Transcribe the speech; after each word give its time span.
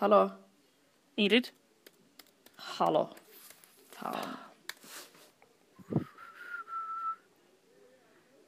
Hallå? 0.00 0.30
Ingrid? 1.14 1.48
Hallå? 2.56 3.14
Fan. 3.90 4.14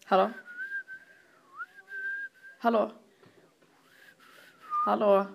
Hallå? 0.04 0.30
Hallå? 2.58 2.90
Hallå? 4.86 5.26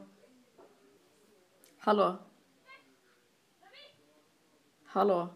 Hallå? 1.79 2.18
Hallå? 4.86 5.29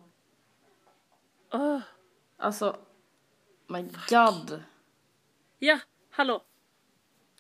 Åh. 1.52 1.82
Alltså, 2.38 2.78
my 3.68 3.90
god. 4.10 4.64
Ja, 5.60 5.80
hallå? 6.10 6.42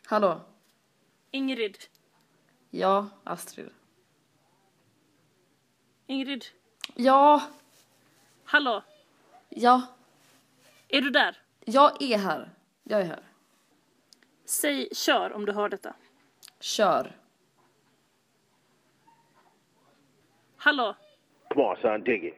Hallå? 0.05 0.41
Ingrid? 1.31 1.77
Ja, 2.71 3.09
Astrid. 3.23 3.69
Ingrid? 6.07 6.45
Ja, 6.95 7.41
Hallå? 8.43 8.83
ja, 9.49 9.81
Är 10.87 11.01
du 11.01 11.09
där? 11.09 11.41
jag 11.65 12.01
är 12.01 12.17
här. 12.17 12.49
Jag 12.83 13.01
är 13.01 13.05
här. 13.05 13.23
Säg 14.45 14.89
kör 14.95 15.33
om 15.33 15.45
du 15.45 15.51
hör 15.51 15.69
detta. 15.69 15.93
Kör. 16.59 17.15
Hallå? 20.57 20.95
Come 21.49 21.63
on, 21.63 21.77
son, 21.81 22.03
dig 22.03 22.27
it. 22.27 22.35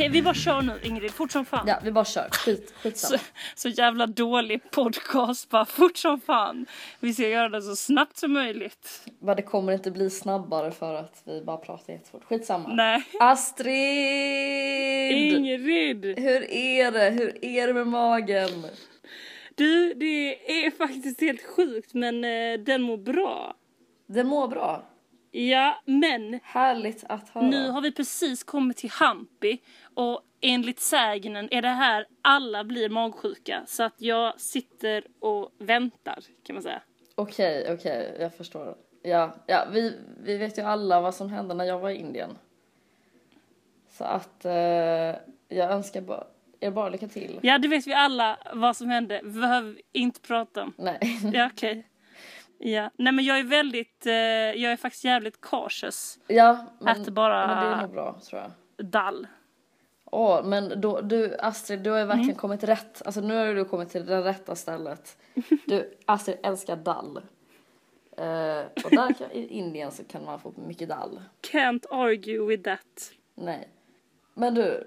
Okej, 0.00 0.10
vi 0.10 0.22
bara 0.22 0.34
kör 0.34 0.62
nu 0.62 0.72
Ingrid, 0.82 1.10
fort 1.10 1.32
som 1.32 1.44
fan. 1.44 1.64
Ja, 1.68 1.78
vi 1.84 1.92
bara 1.92 2.04
kör. 2.04 2.28
Skit, 2.30 2.74
Så, 2.94 3.16
så 3.54 3.68
jävla 3.68 4.06
dålig 4.06 4.70
podcast, 4.70 5.50
bara 5.50 5.64
fort 5.64 5.96
som 5.96 6.20
fan. 6.20 6.66
Vi 7.00 7.14
ska 7.14 7.28
göra 7.28 7.48
det 7.48 7.62
så 7.62 7.76
snabbt 7.76 8.16
som 8.16 8.32
möjligt. 8.32 9.06
Men 9.18 9.36
det 9.36 9.42
kommer 9.42 9.72
inte 9.72 9.90
bli 9.90 10.10
snabbare 10.10 10.70
för 10.70 10.94
att 10.94 11.22
vi 11.24 11.42
bara 11.42 11.56
pratar 11.56 11.92
jättefort. 11.92 12.24
Skitsamma. 12.24 12.68
Nej. 12.74 13.04
Astrid! 13.20 13.76
Ingrid! 15.32 16.04
Hur 16.04 16.50
är 16.50 16.90
det? 16.90 17.10
Hur 17.10 17.44
är 17.44 17.66
det 17.66 17.74
med 17.74 17.86
magen? 17.86 18.66
Du, 19.54 19.94
det 19.94 20.34
är 20.64 20.70
faktiskt 20.70 21.20
helt 21.20 21.42
sjukt 21.56 21.94
men 21.94 22.24
eh, 22.24 22.58
den 22.58 22.82
mår 22.82 22.96
bra. 22.96 23.54
Det 24.06 24.24
mår 24.24 24.48
bra. 24.48 24.84
Ja, 25.30 25.82
men 25.84 26.40
Härligt 26.42 27.04
att 27.08 27.28
höra. 27.28 27.44
nu 27.44 27.68
har 27.68 27.80
vi 27.80 27.92
precis 27.92 28.44
kommit 28.44 28.76
till 28.76 28.90
Hampi 28.90 29.58
och 29.94 30.22
enligt 30.40 30.80
sägnen 30.80 31.48
är 31.50 31.62
det 31.62 31.68
här 31.68 32.06
alla 32.22 32.64
blir 32.64 32.88
magsjuka 32.88 33.62
så 33.66 33.82
att 33.82 33.94
jag 33.96 34.40
sitter 34.40 35.04
och 35.20 35.52
väntar 35.58 36.18
kan 36.42 36.54
man 36.54 36.62
säga. 36.62 36.82
Okej, 37.14 37.72
okej, 37.72 38.16
jag 38.20 38.34
förstår. 38.34 38.76
Ja, 39.02 39.34
ja 39.46 39.66
vi, 39.72 39.96
vi 40.22 40.36
vet 40.36 40.58
ju 40.58 40.62
alla 40.62 41.00
vad 41.00 41.14
som 41.14 41.28
hände 41.30 41.54
när 41.54 41.64
jag 41.64 41.78
var 41.78 41.90
i 41.90 41.96
Indien. 41.96 42.38
Så 43.90 44.04
att 44.04 44.44
eh, 44.44 44.52
jag 44.52 45.70
önskar 45.70 46.00
bara, 46.00 46.26
er 46.60 46.70
bara 46.70 46.88
lycka 46.88 47.08
till. 47.08 47.38
Ja, 47.42 47.58
det 47.58 47.68
vet 47.68 47.86
vi 47.86 47.92
alla 47.92 48.38
vad 48.54 48.76
som 48.76 48.88
hände. 48.88 49.20
Vi 49.24 49.40
behöver 49.40 49.80
inte 49.92 50.20
prata 50.20 50.62
om. 50.62 50.72
Nej. 50.78 50.98
Ja, 51.32 51.50
okej. 51.52 51.86
Ja, 52.62 52.90
nej 52.96 53.12
men 53.12 53.24
jag 53.24 53.38
är 53.38 53.42
väldigt, 53.44 54.06
eh, 54.06 54.12
jag 54.12 54.72
är 54.72 54.76
faktiskt 54.76 55.04
jävligt 55.04 55.40
cautious. 55.40 56.18
Ja, 56.26 56.66
men, 56.80 57.02
Äter 57.02 57.12
bara- 57.12 57.46
men 57.46 57.64
det 57.64 57.76
är 57.76 57.82
nog 57.82 57.90
bra 57.90 58.20
tror 58.30 58.42
jag. 58.42 58.86
Dall. 58.86 59.26
Åh, 60.04 60.44
men 60.44 60.80
då, 60.80 61.00
du 61.00 61.36
Astrid, 61.38 61.80
du 61.80 61.90
har 61.90 61.98
ju 61.98 62.04
verkligen 62.04 62.24
Mm. 62.30 62.36
kommit 62.36 62.64
rätt. 62.64 63.02
Alltså 63.04 63.20
nu 63.20 63.34
har 63.36 63.54
du 63.54 63.64
kommit 63.64 63.88
till 63.90 64.06
det 64.06 64.20
rätta 64.24 64.54
stället. 64.56 65.16
Du, 65.66 65.94
Astrid 66.06 66.38
älskar 66.42 66.76
dall. 66.76 67.16
Eh, 68.16 68.64
och 68.84 68.90
där 68.90 69.12
kan, 69.14 69.30
i 69.32 69.46
Indien 69.50 69.90
så 69.92 70.04
kan 70.04 70.24
man 70.24 70.40
få 70.40 70.52
mycket 70.66 70.88
dall. 70.88 71.22
Can't 71.52 71.86
argue 71.90 72.46
with 72.46 72.62
that. 72.62 73.12
Nej. 73.34 73.68
Men 74.34 74.54
du, 74.54 74.86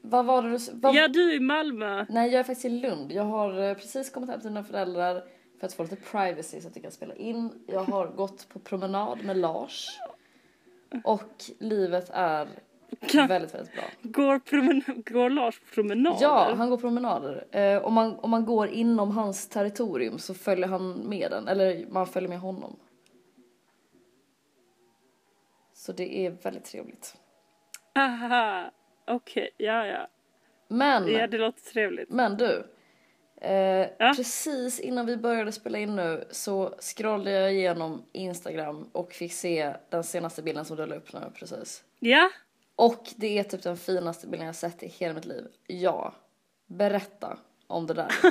vad 0.00 0.24
var 0.26 0.42
det 0.42 0.50
du 0.50 0.58
vad, 0.72 0.94
Ja, 0.94 1.08
du 1.08 1.30
är 1.30 1.34
i 1.36 1.40
Malmö. 1.40 2.06
Nej, 2.08 2.30
jag 2.30 2.38
är 2.40 2.44
faktiskt 2.44 2.64
i 2.64 2.68
Lund. 2.68 3.12
Jag 3.12 3.22
har 3.24 3.62
eh, 3.62 3.74
precis 3.74 4.10
kommit 4.10 4.30
hem 4.30 4.40
till 4.40 4.50
mina 4.50 4.64
föräldrar 4.64 5.22
för 5.60 5.66
att 5.66 5.72
få 5.74 5.82
lite 5.82 5.96
privacy 5.96 6.60
så 6.60 6.68
att 6.68 6.76
jag 6.76 6.82
kan 6.82 6.92
spela 6.92 7.14
in. 7.14 7.64
Jag 7.66 7.80
har 7.84 8.06
gått 8.16 8.48
på 8.48 8.58
promenad 8.58 9.24
med 9.24 9.36
Lars. 9.36 9.88
Och 11.04 11.44
livet 11.58 12.10
är 12.12 12.48
väldigt, 13.28 13.54
väldigt 13.54 13.72
bra. 13.74 13.84
Går, 14.02 14.38
promen- 14.38 15.12
går 15.12 15.30
Lars 15.30 15.60
promenader? 15.74 16.18
Ja, 16.20 16.54
han 16.56 16.70
går 16.70 16.76
promenader. 16.78 17.46
Eh, 17.50 17.82
om, 17.84 17.94
man, 17.94 18.14
om 18.18 18.30
man 18.30 18.44
går 18.44 18.68
inom 18.68 19.10
hans 19.10 19.48
territorium 19.48 20.18
så 20.18 20.34
följer 20.34 20.66
han 20.68 20.92
med 20.92 21.30
den, 21.30 21.48
eller 21.48 21.86
man 21.90 22.06
följer 22.06 22.28
med 22.28 22.40
honom. 22.40 22.76
Så 25.72 25.92
det 25.92 26.26
är 26.26 26.30
väldigt 26.30 26.64
trevligt. 26.64 27.16
Aha, 27.94 28.70
okej, 29.06 29.50
ja 29.56 29.86
ja. 29.86 30.08
Men, 30.68 31.08
Ja, 31.08 31.26
det 31.26 31.38
låter 31.38 31.60
trevligt. 31.60 32.10
men 32.10 32.36
du. 32.36 32.66
Eh, 33.40 33.86
Ja? 33.98 34.12
Precis 34.16 34.80
innan 34.80 35.06
vi 35.06 35.16
började 35.16 35.52
spela 35.52 35.78
in 35.78 35.96
nu 35.96 36.24
så 36.30 36.74
scrollade 36.80 37.30
jag 37.30 37.54
igenom 37.54 38.04
Instagram 38.12 38.88
och 38.92 39.12
fick 39.12 39.32
se 39.32 39.74
den 39.90 40.04
senaste 40.04 40.42
bilden 40.42 40.64
som 40.64 40.76
du 40.76 40.86
la 40.86 40.94
upp 40.94 41.12
nu 41.12 41.32
precis. 41.34 41.84
Ja, 41.98 42.30
Och 42.76 43.04
det 43.16 43.38
är 43.38 43.42
typ 43.44 43.62
den 43.62 43.76
finaste 43.76 44.26
bilden 44.26 44.46
jag 44.46 44.56
sett 44.56 44.82
i 44.82 44.86
hela 44.88 45.14
mitt 45.14 45.24
liv. 45.24 45.46
Ja, 45.66 46.14
berätta 46.66 47.38
om 47.66 47.86
det 47.86 47.94
där. 47.94 48.12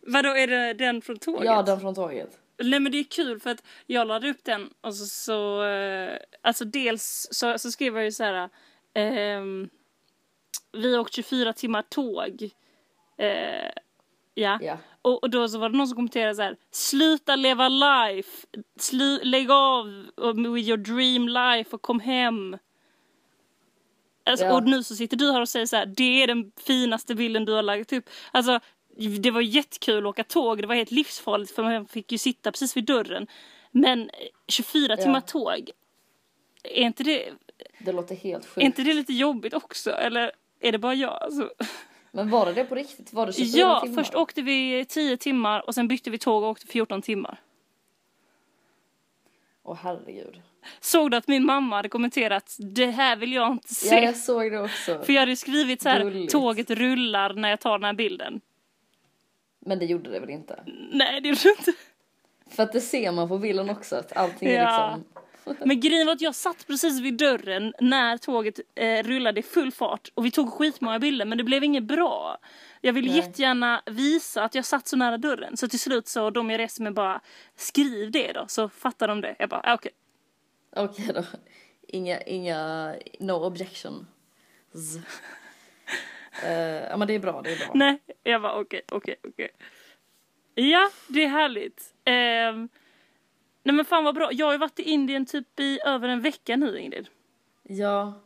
vadå 0.00 0.28
är 0.28 0.46
det 0.46 0.72
den 0.74 1.02
från 1.02 1.18
tåget? 1.18 1.44
ja, 1.44 1.62
den 1.62 1.80
från 1.80 1.94
tåget. 1.94 2.38
Nej 2.58 2.80
men 2.80 2.92
det 2.92 2.98
är 2.98 3.04
kul 3.04 3.40
för 3.40 3.50
att 3.50 3.62
jag 3.86 4.06
laddade 4.06 4.30
upp 4.30 4.44
den 4.44 4.70
och 4.80 4.94
så, 4.94 5.06
så 5.06 5.64
eh, 5.64 6.18
alltså 6.40 6.64
dels 6.64 7.28
så, 7.30 7.58
så 7.58 7.70
skrev 7.70 7.94
jag 7.96 8.04
ju 8.04 8.12
så 8.12 8.24
här. 8.24 8.48
ehm, 8.94 9.68
vi 10.72 10.92
har 10.94 11.00
åkt 11.00 11.14
24 11.14 11.52
timmar 11.52 11.82
tåg. 11.82 12.50
Eh, 13.16 13.70
ja. 14.34 14.58
Ja. 14.62 14.78
Och, 15.02 15.22
och 15.22 15.30
då 15.30 15.48
så 15.48 15.58
var 15.58 15.68
det 15.68 15.76
någon 15.76 15.88
som 15.88 15.96
kommenterade 15.96 16.34
så 16.34 16.42
här. 16.42 16.56
Sluta 16.70 17.36
leva 17.36 17.68
life. 17.68 18.46
Slu, 18.78 19.18
lägg 19.22 19.50
av 19.50 19.86
with 20.54 20.68
your 20.68 20.76
dream 20.76 21.28
life 21.28 21.70
och 21.76 21.82
kom 21.82 22.00
hem. 22.00 22.58
Alltså, 24.24 24.44
Ja. 24.46 24.54
Och 24.56 24.62
nu 24.62 24.82
så 24.82 24.94
sitter 24.94 25.16
du 25.16 25.32
här 25.32 25.40
och 25.40 25.48
säger 25.48 25.66
så 25.66 25.76
här. 25.76 25.86
Det 25.86 26.22
är 26.22 26.26
den 26.26 26.52
finaste 26.66 27.14
bilden 27.14 27.44
du 27.44 27.52
har 27.52 27.62
lagt 27.62 27.92
upp. 27.92 28.04
Alltså 28.32 28.60
det 29.20 29.30
var 29.30 29.40
jättekul 29.40 29.98
att 30.06 30.10
åka 30.10 30.24
tåg. 30.24 30.60
Det 30.62 30.66
var 30.66 30.74
helt 30.74 30.90
livsfarligt 30.90 31.54
för 31.54 31.62
man 31.62 31.86
fick 31.86 32.12
ju 32.12 32.18
sitta 32.18 32.52
precis 32.52 32.76
vid 32.76 32.84
dörren. 32.84 33.26
Men 33.70 34.00
eh, 34.02 34.08
24 34.48 34.86
Ja. 34.98 35.02
timmar 35.02 35.20
tåg. 35.20 35.70
Är 36.64 36.82
inte 36.82 37.02
det, 37.04 37.32
Det 37.78 37.92
låter 37.92 38.14
helt 38.14 38.44
är 38.44 38.48
sjukt. 38.48 38.64
inte 38.64 38.82
det 38.82 38.94
lite 38.94 39.12
jobbigt 39.12 39.54
också? 39.54 39.90
Eller 39.90 40.32
är 40.60 40.72
det 40.72 40.78
bara 40.78 40.94
jag? 40.94 41.18
Alltså, 41.22 41.50
Men 42.14 42.30
var 42.30 42.46
det 42.46 42.52
det 42.52 42.64
på 42.64 42.74
riktigt? 42.74 43.12
Var 43.12 43.26
det 43.26 43.32
24 43.32 43.60
ja, 43.60 43.80
timmar? 43.80 43.94
först 44.02 44.14
åkte 44.14 44.42
vi 44.42 44.84
10 44.88 45.16
timmar 45.16 45.66
och 45.66 45.74
sen 45.74 45.88
bytte 45.88 46.10
vi 46.10 46.18
tåg 46.18 46.42
och 46.42 46.48
åkte 46.48 46.66
14 46.66 47.02
timmar. 47.02 47.40
Åh 49.62 49.78
herregud. 49.82 50.42
Såg 50.80 51.10
du 51.10 51.16
att 51.16 51.28
min 51.28 51.44
mamma 51.46 51.76
hade 51.76 51.88
kommenterat 51.88 52.56
det 52.58 52.86
här 52.86 53.16
vill 53.16 53.32
jag 53.32 53.52
inte 53.52 53.74
se. 53.74 53.94
Ja, 53.94 54.02
jag 54.02 54.16
såg 54.16 54.52
det 54.52 54.60
också. 54.60 55.02
För 55.02 55.12
jag 55.12 55.20
hade 55.20 55.36
skrivit 55.36 55.82
så 55.82 55.88
här, 55.88 56.00
Gulligt. 56.04 56.32
tåget 56.32 56.70
rullar 56.70 57.34
när 57.34 57.50
jag 57.50 57.60
tar 57.60 57.78
den 57.78 57.84
här 57.84 57.92
bilden. 57.92 58.40
Men 59.60 59.78
det 59.78 59.84
gjorde 59.84 60.10
det 60.10 60.20
väl 60.20 60.30
inte? 60.30 60.64
Nej 60.92 61.20
det 61.20 61.28
gjorde 61.28 61.40
det 61.42 61.48
inte. 61.58 61.72
För 62.50 62.62
att 62.62 62.72
det 62.72 62.80
ser 62.80 63.12
man 63.12 63.28
på 63.28 63.38
bilden 63.38 63.70
också 63.70 63.96
att 63.96 64.16
allting 64.16 64.48
är 64.48 64.62
Ja. 64.62 64.96
liksom... 64.96 65.11
Men 65.64 65.80
grejen 65.80 66.06
var 66.06 66.14
att 66.14 66.20
jag 66.20 66.34
satt 66.34 66.66
precis 66.66 67.00
vid 67.00 67.14
dörren 67.14 67.74
när 67.80 68.18
tåget 68.18 68.60
eh, 68.74 69.02
rullade 69.02 69.40
i 69.40 69.42
full 69.42 69.72
fart 69.72 70.10
och 70.14 70.24
vi 70.24 70.30
tog 70.30 70.52
skitmånga 70.52 70.98
bilder 70.98 71.24
men 71.24 71.38
det 71.38 71.44
blev 71.44 71.64
inget 71.64 71.84
bra. 71.84 72.38
Jag 72.80 72.92
ville 72.92 73.08
Nej. 73.08 73.16
jättegärna 73.16 73.82
visa 73.86 74.44
att 74.44 74.54
jag 74.54 74.64
satt 74.64 74.88
så 74.88 74.96
nära 74.96 75.18
dörren 75.18 75.56
så 75.56 75.68
till 75.68 75.80
slut 75.80 76.08
så 76.08 76.30
de 76.30 76.50
jag 76.50 76.58
reste 76.58 76.82
med 76.82 76.94
bara 76.94 77.20
skriv 77.56 78.10
det 78.10 78.32
då 78.32 78.44
så 78.48 78.68
fattar 78.68 79.08
de 79.08 79.20
det. 79.20 79.36
Jag 79.38 79.48
bara 79.48 79.60
ah, 79.64 79.74
okej. 79.74 79.92
Okej 80.76 81.10
då. 81.14 81.24
Inga, 81.88 82.20
inga, 82.20 82.94
no 83.20 83.32
objection. 83.32 84.06
Ja 86.42 86.96
men 86.96 87.08
det 87.08 87.14
är 87.14 87.18
bra, 87.18 87.42
det 87.42 87.52
är 87.52 87.56
bra. 87.56 87.70
Nej, 87.74 87.98
jag 88.22 88.42
bara 88.42 88.60
okej, 88.60 88.82
okej, 88.88 89.16
okej. 89.28 89.48
Ja, 90.54 90.90
det 91.08 91.24
är 91.24 91.28
härligt. 91.28 91.94
Ehm, 92.04 92.68
nej 93.62 93.74
men 93.74 93.84
fan 93.84 94.04
vad 94.04 94.14
bra. 94.14 94.32
Jag 94.32 94.46
har 94.46 94.52
ju 94.52 94.58
varit 94.58 94.78
i 94.80 94.82
Indien 94.82 95.26
typ 95.26 95.60
i 95.60 95.80
över 95.84 96.08
en 96.08 96.20
vecka 96.20 96.56
nu 96.56 96.78
Ingrid. 96.78 97.08
Ja, 97.62 98.20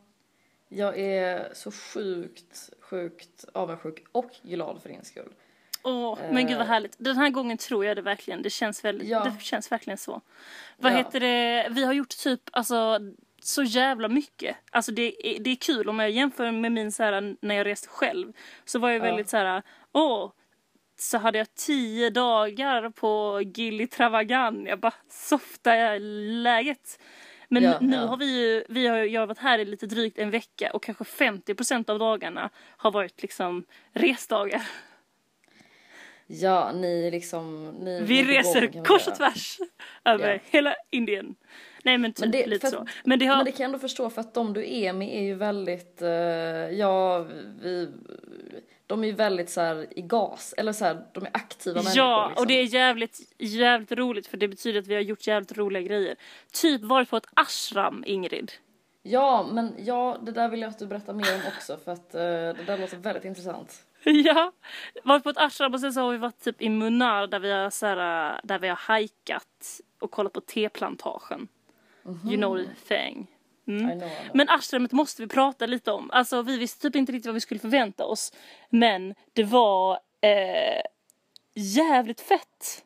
jag 0.68 0.98
är 0.98 1.54
så 1.54 1.70
sjukt, 1.70 2.70
sjukt 2.80 3.44
avundsjuk 3.54 4.04
och 4.12 4.30
glad 4.42 4.82
för 4.82 4.88
din 4.88 5.04
skull. 5.04 5.32
Åh, 5.82 6.18
men 6.32 6.46
gud 6.46 6.58
vad 6.58 6.66
härligt. 6.66 6.94
Den 6.98 7.16
här 7.16 7.30
gången 7.30 7.58
tror 7.58 7.84
jag 7.84 7.96
det 7.96 8.02
verkligen. 8.02 8.42
Det 8.42 8.50
känns, 8.50 8.84
väldigt, 8.84 9.08
Ja. 9.08 9.24
det 9.24 9.42
känns 9.44 9.72
verkligen 9.72 9.96
så. 9.98 10.20
Vad 10.76 10.92
Ja. 10.92 10.96
heter 10.96 11.20
det? 11.20 11.68
Vi 11.70 11.84
har 11.84 11.92
gjort 11.92 12.08
typ 12.16 12.40
alltså 12.52 13.00
så 13.42 13.62
jävla 13.62 14.08
mycket. 14.08 14.56
Alltså 14.70 14.92
det, 14.92 15.28
är- 15.36 15.40
det 15.40 15.50
är 15.50 15.56
kul 15.56 15.88
om 15.88 15.98
jag 15.98 16.10
jämför 16.10 16.50
med 16.52 16.72
min 16.72 16.92
så 16.92 17.02
här 17.02 17.36
när 17.40 17.54
jag 17.54 17.66
reste 17.66 17.88
själv. 17.88 18.32
Så 18.64 18.78
var 18.78 18.90
jag 18.90 19.00
väldigt 19.00 19.28
så 19.28 19.36
här, 19.36 19.62
åh, 19.92 20.32
så 20.96 21.18
hade 21.18 21.38
jag 21.38 21.54
tio 21.54 22.10
dagar 22.10 22.90
på 22.90 23.42
Gilly 23.54 23.86
Travagan. 23.86 24.66
Jag 24.66 24.80
bara 24.80 24.94
softar 25.10 25.74
jag 25.74 26.02
läget. 26.42 27.00
Men 27.48 27.62
Ja, 27.62 27.78
nu 27.80 27.96
ja. 27.96 28.02
har 28.06 28.16
vi 28.16 28.40
ju, 28.40 28.64
vi 28.68 28.86
har, 28.86 28.96
jag 28.98 29.20
har 29.20 29.26
varit 29.26 29.38
här 29.38 29.58
i 29.58 29.64
lite 29.64 29.86
drygt 29.86 30.18
en 30.18 30.30
vecka 30.30 30.70
och 30.74 30.82
kanske 30.82 31.04
50% 31.04 31.90
av 31.90 31.98
dagarna 31.98 32.50
har 32.76 32.90
varit 32.90 33.22
liksom 33.22 33.64
resdagar. 33.92 34.62
Ja, 36.26 36.72
ni 36.72 37.10
liksom... 37.10 37.66
Ni 37.68 38.00
Vi 38.02 38.24
reser 38.24 38.66
gång, 38.66 38.84
kors 38.84 39.08
och 39.08 39.14
tvärs 39.14 39.58
över 40.04 40.32
Ja. 40.32 40.38
hela 40.50 40.74
Indien. 40.90 41.34
Nej 41.82 41.98
men 41.98 42.12
typ 42.12 42.20
Men 42.20 42.30
det- 42.30 42.46
lite 42.46 42.66
för 42.70 42.76
så. 42.76 42.82
att- 42.82 42.88
Men 43.04 43.18
det 43.18 43.26
har... 43.26 43.36
Men 43.36 43.44
det 43.44 43.50
kan 43.52 43.60
jag 43.64 43.68
ändå 43.68 43.78
förstå 43.78 44.10
för 44.10 44.20
att 44.20 44.34
de 44.34 44.52
du 44.52 44.74
är 44.74 44.92
med 44.92 45.08
är 45.16 45.22
ju 45.22 45.34
väldigt, 45.34 46.02
eh, 46.02 46.08
ja, 46.78 47.18
vi, 47.62 47.88
de 48.86 49.02
är 49.02 49.06
ju 49.06 49.12
väldigt 49.12 49.50
så 49.50 49.60
här 49.60 49.98
i 49.98 50.02
gas, 50.02 50.54
eller 50.56 50.72
så 50.72 50.84
här, 50.84 51.06
de 51.12 51.24
är 51.24 51.30
aktiva 51.32 51.74
människor. 51.74 51.96
Ja, 51.96 52.28
liksom. 52.28 52.42
och 52.42 52.46
det 52.46 52.54
är 52.54 52.64
jävligt, 52.64 53.20
jävligt 53.38 53.92
roligt 53.92 54.26
för 54.26 54.36
det 54.36 54.48
betyder 54.48 54.80
att 54.80 54.86
vi 54.86 54.94
har 54.94 55.00
gjort 55.00 55.26
jävligt 55.26 55.58
roliga 55.58 55.82
grejer. 55.82 56.16
Typ 56.52 56.82
varit 56.82 57.10
på 57.10 57.16
ett 57.16 57.26
ashram, 57.34 58.04
Ingrid. 58.06 58.52
Ja, 59.02 59.48
men 59.52 59.74
ja, 59.78 60.18
det 60.22 60.32
där 60.32 60.48
vill 60.48 60.60
jag 60.60 60.68
att 60.68 60.78
du 60.78 60.86
berättar 60.86 61.12
mer 61.12 61.34
om 61.34 61.40
också 61.56 61.76
för 61.84 61.92
att 61.92 62.14
eh, 62.14 62.20
det 62.20 62.64
där 62.66 62.78
låter 62.78 62.96
väldigt 62.96 63.24
intressant. 63.24 63.82
Ja, 64.04 64.52
varit 65.04 65.22
på 65.22 65.30
ett 65.30 65.38
ashram 65.38 65.74
och 65.74 65.80
sen 65.80 65.92
så 65.92 66.00
har 66.00 66.12
vi 66.12 66.18
varit 66.18 66.44
typ 66.44 66.62
i 66.62 66.68
Munnar 66.68 67.26
där 67.26 67.38
vi 67.38 67.52
har, 67.52 67.70
så 67.70 67.86
här, 67.86 68.40
där 68.44 68.58
vi 68.58 68.68
har 68.68 68.76
hajkat 68.76 69.80
och 69.98 70.10
kollat 70.10 70.32
på 70.32 70.40
teplantagen. 70.40 71.48
You 72.24 72.36
know 72.36 72.58
the 72.58 72.94
thing. 72.94 73.35
Mm. 73.66 74.00
Men 74.34 74.48
ashramet 74.48 74.92
måste 74.92 75.22
vi 75.22 75.28
prata 75.28 75.66
lite 75.66 75.92
om. 75.92 76.10
Alltså 76.10 76.42
vi 76.42 76.58
visste 76.58 76.80
typ 76.80 76.96
inte 76.96 77.12
riktigt 77.12 77.26
vad 77.26 77.34
vi 77.34 77.40
skulle 77.40 77.60
förvänta 77.60 78.04
oss. 78.04 78.32
Men 78.70 79.14
det 79.32 79.44
var 79.44 79.98
eh, 80.20 80.82
jävligt 81.54 82.20
fett. 82.20 82.82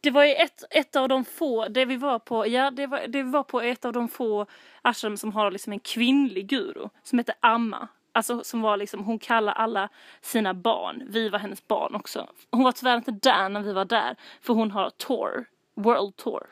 Det 0.00 0.10
var 0.10 0.24
ju 0.24 0.34
ett, 0.34 0.64
ett 0.70 0.96
av 0.96 1.08
de 1.08 1.24
få, 1.24 1.68
det 1.68 1.84
vi 1.84 1.96
var 1.96 2.18
på, 2.18 2.46
ja 2.46 2.70
det 2.70 2.86
var, 2.86 3.06
det 3.06 3.22
var 3.22 3.42
på 3.42 3.60
ett 3.60 3.84
av 3.84 3.92
de 3.92 4.08
få 4.08 4.46
ashram 4.82 5.16
som 5.16 5.32
har 5.32 5.50
liksom 5.50 5.72
en 5.72 5.80
kvinnlig 5.80 6.46
guru 6.46 6.88
som 7.02 7.18
heter 7.18 7.34
Amma. 7.40 7.88
Alltså 8.12 8.44
som 8.44 8.62
var 8.62 8.76
liksom, 8.76 9.04
hon 9.04 9.18
kallar 9.18 9.52
alla 9.52 9.88
sina 10.20 10.54
barn, 10.54 11.02
vi 11.08 11.28
var 11.28 11.38
hennes 11.38 11.68
barn 11.68 11.94
också. 11.94 12.28
Hon 12.50 12.64
var 12.64 12.72
tyvärr 12.72 12.96
inte 12.96 13.10
där 13.10 13.48
när 13.48 13.60
vi 13.60 13.72
var 13.72 13.84
där 13.84 14.16
för 14.40 14.54
hon 14.54 14.70
har 14.70 14.90
tour, 14.90 15.44
world 15.74 16.16
tour. 16.16 16.46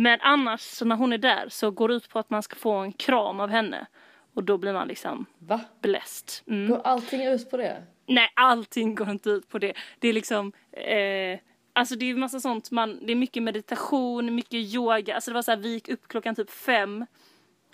Men 0.00 0.18
annars 0.20 0.60
så 0.60 0.84
när 0.84 0.96
hon 0.96 1.12
är 1.12 1.18
där 1.18 1.48
så 1.48 1.70
går 1.70 1.88
det 1.88 1.94
ut 1.94 2.08
på 2.08 2.18
att 2.18 2.30
man 2.30 2.42
ska 2.42 2.56
få 2.56 2.72
en 2.72 2.92
kram 2.92 3.40
av 3.40 3.48
henne 3.48 3.86
och 4.34 4.44
då 4.44 4.58
blir 4.58 4.72
man 4.72 4.88
liksom 4.88 5.26
Va? 5.38 5.60
blessed. 5.80 6.28
Mm. 6.46 6.70
Går 6.70 6.80
allting 6.84 7.26
ut 7.26 7.50
på 7.50 7.56
det? 7.56 7.82
Nej, 8.06 8.32
allting 8.36 8.94
går 8.94 9.10
inte 9.10 9.30
ut 9.30 9.48
på 9.48 9.58
det. 9.58 9.72
Det 9.98 10.08
är 10.08 10.12
liksom, 10.12 10.52
eh, 10.72 11.38
alltså 11.72 11.94
det 11.96 12.10
är 12.10 12.14
massa 12.14 12.40
sånt, 12.40 12.70
man, 12.70 13.06
det 13.06 13.12
är 13.12 13.16
mycket 13.16 13.42
meditation, 13.42 14.34
mycket 14.34 14.74
yoga. 14.74 15.14
Alltså 15.14 15.30
det 15.30 15.34
var 15.34 15.42
så 15.42 15.50
här, 15.50 15.58
vi 15.58 15.72
gick 15.72 15.88
upp 15.88 16.08
klockan 16.08 16.34
typ 16.34 16.50
fem 16.50 17.06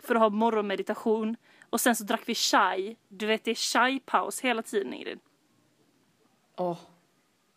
för 0.02 0.14
att 0.14 0.20
ha 0.20 0.28
morgonmeditation. 0.28 1.37
Och 1.70 1.81
sen 1.81 1.96
så 1.96 2.05
drack 2.05 2.23
vi 2.26 2.34
chai. 2.34 2.96
Du 3.08 3.26
vet 3.26 3.44
det 3.44 3.50
är 3.50 3.55
chai-paus 3.55 4.43
hela 4.43 4.62
tiden 4.62 4.94
Ingrid. 4.94 5.19
Åh, 6.56 6.78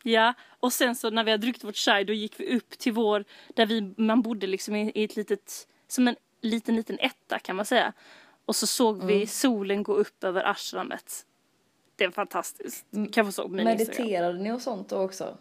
Ja, 0.03 0.33
och 0.59 0.73
sen 0.73 0.95
så 0.95 1.09
när 1.09 1.23
vi 1.23 1.31
hade 1.31 1.45
druckit 1.45 1.63
vårt 1.63 1.75
chai 1.75 2.03
då 2.03 2.13
gick 2.13 2.39
vi 2.39 2.55
upp 2.57 2.69
till 2.69 2.93
vår, 2.93 3.25
där 3.55 3.65
vi, 3.65 3.93
man 3.97 4.21
bodde 4.21 4.47
liksom 4.47 4.75
i, 4.75 4.91
i 4.95 5.03
ett 5.03 5.15
litet, 5.15 5.67
som 5.87 6.07
en 6.07 6.15
liten 6.41 6.75
liten 6.75 6.99
etta 6.99 7.39
kan 7.39 7.55
man 7.55 7.65
säga. 7.65 7.93
Och 8.45 8.55
så 8.55 8.67
såg 8.67 9.03
vi 9.03 9.27
solen 9.27 9.83
gå 9.83 9.93
upp 9.93 10.23
över 10.23 10.43
ashramet. 10.43 11.25
Det 11.95 12.03
är 12.03 12.11
fantastiskt. 12.11 12.85
Kan 12.91 13.11
jag 13.15 13.25
få 13.25 13.31
så 13.31 13.41
på 13.43 13.49
min 13.49 13.67
Instagram. 13.67 14.05
mediterade 14.05 14.39
ni 14.39 14.51
och 14.51 14.61
sånt 14.61 14.89
då 14.89 14.97
också? 14.97 15.37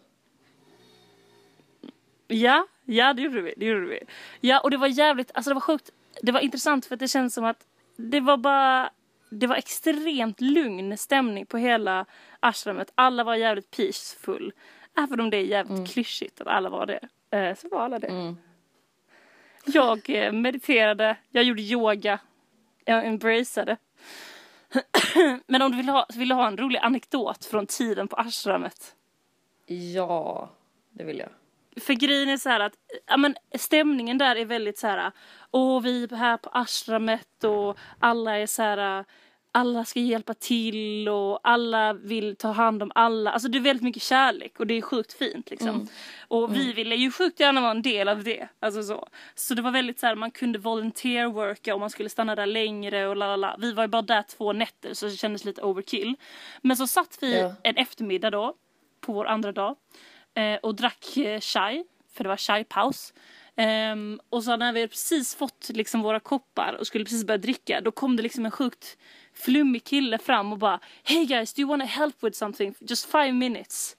Ja, 2.27 2.67
ja 2.85 3.15
det 3.15 3.23
gjorde 3.23 3.41
vi, 3.41 3.55
det 3.57 3.65
gjorde 3.65 3.87
vi. 3.87 4.01
Ja, 4.41 4.61
och 4.61 4.71
det 4.71 4.77
var 4.77 4.87
jävligt, 4.87 5.31
alltså 5.35 5.51
det 5.51 5.55
var 5.55 5.61
sjukt, 5.61 5.91
det 6.23 6.33
var 6.33 6.41
intressant 6.41 6.87
för 6.87 6.95
att 6.95 7.01
det 7.01 7.09
kändes 7.09 7.35
som 7.35 7.45
att 7.45 7.67
det 7.97 8.21
var 8.21 8.37
bara, 8.37 8.91
det 9.31 9.47
var 9.47 9.57
extremt 9.57 10.41
lugn 10.41 10.99
stämning 10.99 11.47
på 11.47 11.59
hela 11.59 12.07
ashramet. 12.41 12.93
Alla 12.95 13.25
var 13.25 13.35
jävligt 13.35 13.71
peaceful. 13.71 14.53
Även 14.99 15.21
om 15.21 15.31
det 15.31 15.37
är 15.37 15.45
jävligt 15.45 15.93
klyschigt 15.93 16.41
att 16.41 16.47
alla 16.47 16.69
var 16.69 16.87
det. 16.87 17.09
Eh, 17.31 17.55
så 17.55 17.69
var 17.69 17.85
alla 17.85 17.99
det. 17.99 18.35
Jag 19.65 20.11
eh, 20.11 20.33
mediterade, 20.33 21.17
jag 21.31 21.45
gjorde 21.45 21.63
yoga, 21.63 22.19
jag 22.85 23.07
embraceade. 23.07 23.77
Men 25.47 25.63
om 25.63 25.71
du 25.71 25.77
vill 25.77 25.89
ha, 25.89 26.07
vill 26.15 26.33
ha 26.33 26.47
en 26.47 26.57
rolig 26.57 26.79
anekdot 26.79 27.45
från 27.45 27.67
tiden 27.67 28.09
på 28.09 28.17
ashramet? 28.17 28.95
Ja, 29.67 30.51
det 30.91 31.05
vill 31.05 31.19
jag. 31.19 31.29
För 31.81 31.95
grejen 31.95 32.29
är 32.29 32.37
så 32.37 32.49
här 32.49 32.61
att 32.61 32.73
ja, 33.07 33.17
men 33.17 33.35
stämningen 33.59 34.19
där 34.19 34.37
är 34.37 34.45
väldigt 34.45 34.79
så 34.79 34.87
här. 34.87 35.13
Åh, 35.51 35.83
vi 35.83 36.03
är 36.05 36.17
här 36.17 36.37
på 36.37 36.51
ashramet 36.53 37.45
och 37.45 37.79
alla 37.99 38.39
är 38.39 38.47
så 38.47 38.63
här. 38.63 39.05
Alla 39.53 39.85
ska 39.85 40.01
hjälpa 40.01 40.35
till 40.35 41.09
och 41.09 41.41
alla 41.43 41.93
vill 41.93 42.37
ta 42.37 42.49
hand 42.53 42.83
om 42.83 42.93
alla. 42.95 43.31
Alltså 43.31 43.49
det 43.49 43.59
är 43.59 43.63
väldigt 43.63 43.83
mycket 43.83 44.03
kärlek 44.03 44.61
och 44.61 44.67
det 44.67 44.75
är 44.75 44.83
sjukt 44.83 45.13
fint 45.13 45.51
liksom. 45.51 45.89
Och 46.29 46.55
vi 46.57 46.73
ville 46.73 46.95
ju 46.97 47.11
sjukt 47.11 47.41
gärna 47.41 47.61
vara 47.61 47.71
en 47.71 47.83
del 47.83 48.09
av 48.09 48.25
det. 48.25 48.49
Alltså 48.61 48.83
så. 48.83 49.09
Så 49.35 49.55
det 49.55 49.63
var 49.63 49.71
väldigt 49.71 50.01
så 50.01 50.07
här, 50.07 50.15
man 50.15 50.31
kunde 50.31 50.59
volunteer-worka 50.59 51.75
och 51.75 51.81
man 51.81 51.91
skulle 51.91 52.09
stanna 52.09 52.35
där 52.35 52.47
längre 52.47 53.09
och 53.09 53.17
la 53.17 53.27
la 53.27 53.37
la. 53.37 53.57
Vi 53.59 53.73
var 53.73 53.85
ju 53.85 53.89
bara 53.89 54.03
där 54.03 54.23
två 54.23 54.53
nätter 54.53 54.95
så 54.95 55.07
det 55.07 55.13
kändes 55.13 55.45
lite 55.45 55.63
overkill. 55.63 56.17
Men 56.63 56.77
så 56.77 56.87
satt 56.87 57.19
vi 57.21 57.39
Ja. 57.41 57.55
en 57.63 57.77
eftermiddag 57.77 58.31
då, 58.31 58.55
på 59.01 59.13
vår 59.13 59.27
andra 59.27 59.53
dag 59.53 59.77
och 60.63 60.75
drack 60.75 61.17
eh, 61.17 61.41
chai, 61.41 61.85
för 62.13 62.25
det 62.25 62.29
var 62.29 62.37
chai-paus. 62.37 63.13
Ehm, 63.57 64.21
och 64.31 64.45
så 64.45 64.57
när 64.57 64.73
vi 64.73 64.89
precis 64.89 65.35
fått 65.35 65.71
liksom 65.75 66.03
våra 66.03 66.21
koppar 66.21 66.77
och 66.81 66.87
skulle 66.87 67.05
precis 67.05 67.25
börja 67.25 67.39
dricka, 67.39 67.81
då 67.81 67.91
kom 67.91 68.17
det 68.17 68.23
liksom 68.23 68.45
en 68.45 68.51
sjukt 68.51 68.99
flummig 69.35 69.85
kille 69.85 70.19
fram 70.19 70.53
och 70.53 70.59
bara 70.59 70.81
Hey 71.03 71.25
guys, 71.25 71.55
do 71.55 71.61
you 71.61 71.69
wanna 71.69 71.85
help 71.85 72.17
with 72.25 72.39
something? 72.39 72.75
Just 72.79 73.11
five 73.11 73.33
minutes. 73.33 73.97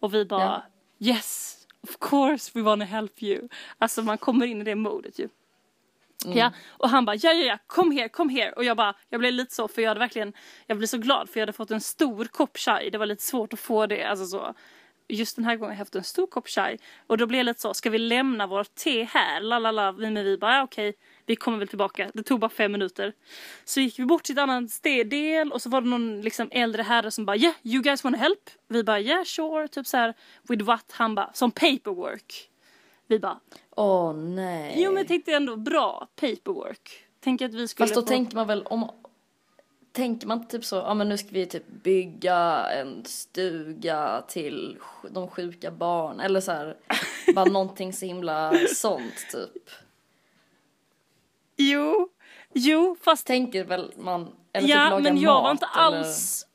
Och 0.00 0.14
vi 0.14 0.24
bara 0.24 0.62
Yes, 0.98 1.56
of 1.80 1.98
course 1.98 2.50
we 2.54 2.62
wanna 2.62 2.84
help 2.84 3.22
you. 3.22 3.48
Alltså 3.78 4.02
man 4.02 4.18
kommer 4.18 4.46
in 4.46 4.60
i 4.60 4.64
det 4.64 4.74
modet 4.74 5.18
ju. 5.18 5.28
Ja, 6.34 6.52
och 6.68 6.88
han 6.88 7.04
bara 7.04 7.16
ja, 7.16 7.32
ja, 7.32 7.44
ja, 7.44 7.58
kom 7.66 7.90
här, 7.92 8.08
kom 8.08 8.28
här. 8.28 8.58
Och 8.58 8.64
jag 8.64 8.76
bara, 8.76 8.94
jag 9.08 9.20
blev 9.20 9.32
lite 9.32 9.54
så 9.54 9.68
för 9.68 9.82
jag 9.82 9.88
hade 9.88 10.00
verkligen, 10.00 10.32
jag 10.66 10.78
blev 10.78 10.86
så 10.86 10.98
glad 10.98 11.28
för 11.28 11.40
jag 11.40 11.42
hade 11.42 11.52
fått 11.52 11.70
en 11.70 11.80
stor 11.80 12.24
kopp 12.24 12.58
chai. 12.58 12.90
Det 12.90 12.98
var 12.98 13.06
lite 13.06 13.22
svårt 13.22 13.52
att 13.52 13.60
få 13.60 13.86
det, 13.86 14.04
alltså 14.04 14.26
så. 14.26 14.54
Just 15.10 15.36
den 15.36 15.44
här 15.44 15.56
gången 15.56 15.68
har 15.68 15.74
jag 15.74 15.78
haft 15.78 15.94
en 15.94 16.04
stor 16.04 16.26
kopp 16.26 16.48
chai. 16.48 16.78
Och 17.06 17.18
då 17.18 17.26
blev 17.26 17.38
jag 17.38 17.44
lite 17.44 17.60
så, 17.60 17.74
ska 17.74 17.90
vi 17.90 17.98
lämna 17.98 18.46
vårt 18.46 18.74
te 18.74 19.04
här? 19.04 19.40
La 19.40 19.58
la 19.58 19.70
la, 19.70 19.92
men 19.92 20.14
vi 20.14 20.38
bara, 20.38 20.62
okej, 20.62 20.94
vi 21.26 21.36
kommer 21.36 21.58
väl 21.58 21.68
tillbaka. 21.68 22.10
Det 22.14 22.22
tog 22.22 22.40
bara 22.40 22.50
fem 22.50 22.72
minuter. 22.72 23.12
Så 23.64 23.80
gick 23.80 23.98
vi 23.98 24.04
bort 24.04 24.22
till 24.22 24.38
ett 24.38 24.42
annat 24.42 24.82
del 24.82 25.52
och 25.52 25.62
så 25.62 25.68
var 25.70 25.80
det 25.80 25.88
någon 25.88 26.20
liksom 26.20 26.48
äldre 26.52 26.82
herre 26.82 27.10
som 27.10 27.24
bara, 27.26 27.36
yeah, 27.36 27.54
you 27.62 27.82
guys 27.82 28.04
wanna 28.04 28.18
help? 28.18 28.50
Vi 28.68 28.84
bara, 28.84 29.00
yeah, 29.00 29.24
sure, 29.24 29.68
typ 29.68 29.86
så 29.86 29.96
här, 29.96 30.14
with 30.48 30.64
what? 30.64 30.92
Han 30.92 31.14
bara, 31.14 31.30
som 31.32 31.50
paperwork. 31.50 32.50
Vi 33.06 33.18
bara, 33.18 33.40
Åh 33.76 34.14
nej. 34.14 34.74
Jo 34.76 34.90
men 34.90 34.98
jag 34.98 35.08
tänkte 35.08 35.32
ändå 35.32 35.56
bra 35.56 36.08
paperwork. 36.16 37.04
Tänk 37.20 37.42
att 37.42 37.54
vi 37.54 37.68
skulle 37.68 37.86
Fast 37.86 37.94
då 37.94 38.00
få... 38.00 38.06
tänker 38.06 38.36
man 38.36 38.46
väl 38.46 38.62
om 38.62 38.90
Tänker 39.92 40.26
man 40.26 40.46
typ 40.48 40.64
så, 40.64 40.76
ja 40.76 40.94
men 40.94 41.08
nu 41.08 41.18
ska 41.18 41.28
vi 41.30 41.46
typ 41.46 41.66
bygga 41.68 42.66
en 42.72 43.04
stuga 43.04 44.22
till 44.28 44.78
de 45.10 45.28
sjuka 45.28 45.70
barn 45.70 46.20
eller 46.20 46.40
så 46.40 46.52
här, 46.52 46.76
bara 47.34 47.44
någonting 47.44 47.92
så 47.92 48.06
himla 48.06 48.52
sånt 48.76 49.26
typ. 49.32 49.70
Jo, 51.56 52.08
jo 52.54 52.96
fast 53.02 53.26
Tänker 53.26 53.64
väl 53.64 53.92
man, 53.96 54.32
eller 54.52 54.66
typ 54.68 54.76
ja 54.76 54.90
laga 54.90 55.02
men 55.02 55.18
jag 55.20 55.32
mat, 55.34 55.42
var 55.42 55.50
inte 55.50 55.66
eller- 55.76 55.98
alls 55.98 56.46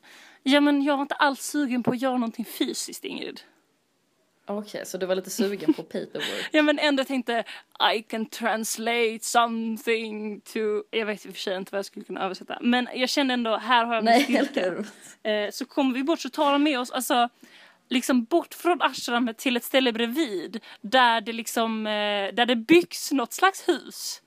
Ja 0.43 0.61
men 0.61 0.83
jag 0.83 0.95
var 0.97 1.01
inte 1.01 1.15
alls 1.15 1.41
sugen 1.41 1.83
på 1.83 1.91
att 1.91 2.01
göra 2.01 2.17
någonting 2.17 2.45
fysiskt 2.45 3.03
Ingrid. 3.03 3.41
Okej, 4.47 4.85
så 4.85 4.97
du 4.97 5.05
var 5.05 5.15
lite 5.15 5.29
sugen 5.29 5.73
på 5.73 5.83
paperwork. 5.83 6.49
Ja 6.51 6.61
men 6.61 6.79
ändå 6.79 7.03
tänkte 7.03 7.43
I 7.95 8.01
can 8.01 8.25
translate 8.25 9.19
something 9.21 10.41
to 10.41 10.59
Jag 10.91 11.05
vet 11.05 11.25
i 11.25 11.29
och 11.29 11.33
för 11.33 11.41
sig 11.41 11.57
inte 11.57 11.71
vad 11.71 11.77
jag 11.79 11.85
skulle 11.85 12.05
kunna 12.05 12.21
översätta. 12.25 12.57
Men 12.61 12.87
jag 12.95 13.09
kände 13.09 13.33
ändå 13.33 13.57
här 13.57 13.85
har 13.85 13.95
jag 13.95 14.03
min 14.03 14.45
styrka. 14.45 14.83
Eh, 15.23 15.51
så 15.51 15.65
kommer 15.65 15.93
vi 15.93 16.03
bort 16.03 16.19
så 16.19 16.29
tar 16.29 16.51
de 16.51 16.63
med 16.63 16.79
oss, 16.79 16.91
alltså 16.91 17.29
liksom 17.89 18.23
bort 18.23 18.53
från 18.53 18.81
ashramet 18.81 19.37
till 19.37 19.57
ett 19.57 19.63
ställe 19.63 19.93
bredvid 19.93 20.59
där 20.81 21.21
det 21.21 21.33
liksom, 21.33 21.87
eh, 21.87 22.33
där 22.33 22.45
det 22.45 22.55
byggs 22.55 23.11
något 23.11 23.33
slags 23.33 23.67
hus. 23.69 24.21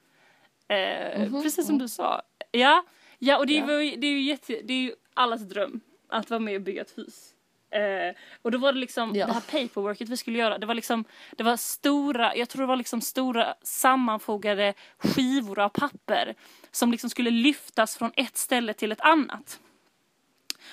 Eh, 0.69 1.43
Precis 1.43 1.67
som 1.67 1.79
du 1.79 1.89
sa. 1.89 2.23
Ja, 2.51 2.85
Ja 3.19 3.39
och 3.39 3.47
det, 3.47 3.53
Ja. 3.53 3.67
Var, 3.67 3.97
det 3.97 4.07
är 4.07 4.11
ju 4.11 4.23
jätte, 4.23 4.61
det 4.65 4.73
är 4.73 4.81
ju 4.83 4.93
allas 5.15 5.41
dröm 5.41 5.81
att 6.09 6.31
vara 6.31 6.41
med 6.41 6.55
och 6.57 6.63
bygga 6.63 6.83
ett 6.83 6.99
hus. 6.99 7.35
Eh, 7.71 8.15
och 8.43 8.51
då 8.51 8.59
var 8.59 8.73
det 8.73 8.79
liksom 8.79 9.13
Ja. 9.15 9.27
det 9.27 9.33
här 9.33 9.41
paperworket 9.41 10.09
vi 10.09 10.17
skulle 10.17 10.39
göra, 10.39 10.59
det 10.59 10.67
var 10.67 10.75
liksom, 10.75 11.05
det 11.37 11.43
var 11.43 11.57
stora, 11.57 12.37
jag 12.37 12.49
tror 12.49 12.63
det 12.63 12.67
var 12.67 12.77
liksom 12.77 13.01
stora 13.01 13.55
sammanfogade 13.63 14.75
skivor 14.99 15.59
av 15.59 15.69
papper 15.69 16.35
som 16.71 16.91
liksom 16.91 17.11
skulle 17.11 17.31
lyftas 17.31 17.97
från 17.97 18.11
ett 18.17 18.37
ställe 18.37 18.75
till 18.75 18.93
ett 18.93 19.01
annat. 19.01 19.61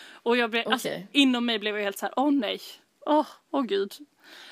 Och 0.08 0.38
jag 0.38 0.50
blev, 0.52 0.68
alltså, 0.68 0.88
Okej. 0.88 1.08
inom 1.12 1.46
mig 1.46 1.60
blev 1.60 1.76
jag 1.78 1.84
helt 1.84 1.98
så 1.98 2.06
här, 2.06 2.14
åh 2.18 2.32
nej, 2.32 2.60
åh, 3.06 3.28
åh 3.52 3.64
gud. 3.64 3.94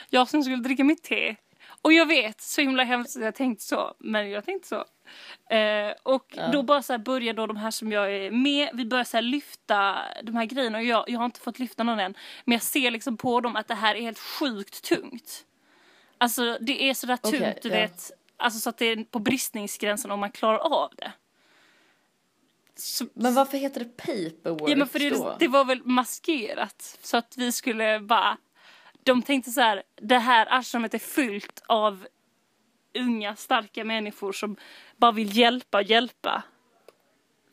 Jag 0.09 0.29
som 0.29 0.43
skulle 0.43 0.57
dricka 0.57 0.83
mitt 0.83 1.03
te. 1.03 1.35
Och 1.83 1.93
jag 1.93 2.05
vet, 2.05 2.41
så 2.41 2.61
himla 2.61 2.83
hemskt 2.83 3.15
att 3.15 3.23
jag 3.23 3.35
tänkt 3.35 3.61
så, 3.61 3.93
men 3.99 4.29
jag 4.29 4.45
tänkte 4.45 4.67
så. 4.67 4.85
Eh, 5.55 5.93
och 6.03 6.25
Ja. 6.35 6.47
då 6.51 6.63
bara 6.63 6.81
så 6.81 6.93
här 6.93 6.97
börjar 6.97 7.33
då 7.33 7.47
de 7.47 7.57
här 7.57 7.71
som 7.71 7.91
jag 7.91 8.15
är 8.15 8.31
med, 8.31 8.69
vi 8.73 8.85
börjar 8.85 9.03
så 9.03 9.21
lyfta 9.21 9.95
de 10.23 10.35
här 10.35 10.45
grejerna 10.45 10.77
och 10.77 10.83
jag, 10.83 11.09
jag 11.09 11.19
har 11.19 11.25
inte 11.25 11.39
fått 11.39 11.59
lyfta 11.59 11.83
någon 11.83 11.99
än. 11.99 12.13
Men 12.45 12.53
jag 12.53 12.61
ser 12.61 12.91
liksom 12.91 13.17
på 13.17 13.39
dem 13.41 13.55
att 13.55 13.67
det 13.67 13.75
här 13.75 13.95
är 13.95 14.01
helt 14.01 14.19
sjukt 14.19 14.83
tungt. 14.83 15.45
Alltså 16.17 16.57
det 16.61 16.89
är 16.89 16.93
sådär 16.93 17.17
tungt 17.17 17.35
Okej, 17.35 17.59
du 17.61 17.69
ja. 17.69 17.75
vet, 17.75 18.11
alltså 18.37 18.59
så 18.59 18.69
att 18.69 18.77
det 18.77 18.85
är 18.85 19.03
på 19.03 19.19
bristningsgränsen 19.19 20.11
om 20.11 20.19
man 20.19 20.31
klarar 20.31 20.57
av 20.57 20.91
det. 20.97 21.11
Så, 22.75 23.05
Men 23.13 23.33
varför 23.33 23.57
heter 23.57 23.79
det 23.79 23.97
paperwork 23.97 24.69
Ja 24.71 24.75
men 24.75 24.87
för 24.87 24.99
då? 25.09 25.29
det, 25.29 25.35
det 25.39 25.47
var 25.47 25.65
väl 25.65 25.81
maskerat 25.85 26.97
så 27.01 27.17
att 27.17 27.33
vi 27.37 27.51
skulle 27.51 27.99
bara 27.99 28.37
De 29.03 29.21
tänkte 29.21 29.51
så 29.51 29.61
här, 29.61 29.83
det 29.95 30.17
här 30.17 30.47
ashramet 30.49 30.93
är 30.93 30.99
fyllt 30.99 31.63
av 31.67 32.07
unga 32.95 33.35
starka 33.35 33.83
människor 33.83 34.31
som 34.31 34.55
bara 34.97 35.11
vill 35.11 35.37
hjälpa 35.37 35.77
och 35.77 35.83
hjälpa. 35.83 36.43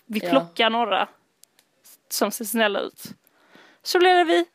Vi 0.06 0.20
Ja. 0.24 0.30
plockar 0.30 0.70
några 0.70 1.08
som 2.08 2.30
ser 2.30 2.44
snälla 2.44 2.80
ut. 2.80 3.02
Så 3.82 3.98
blev 3.98 4.16
det 4.16 4.24
vi. 4.24 4.46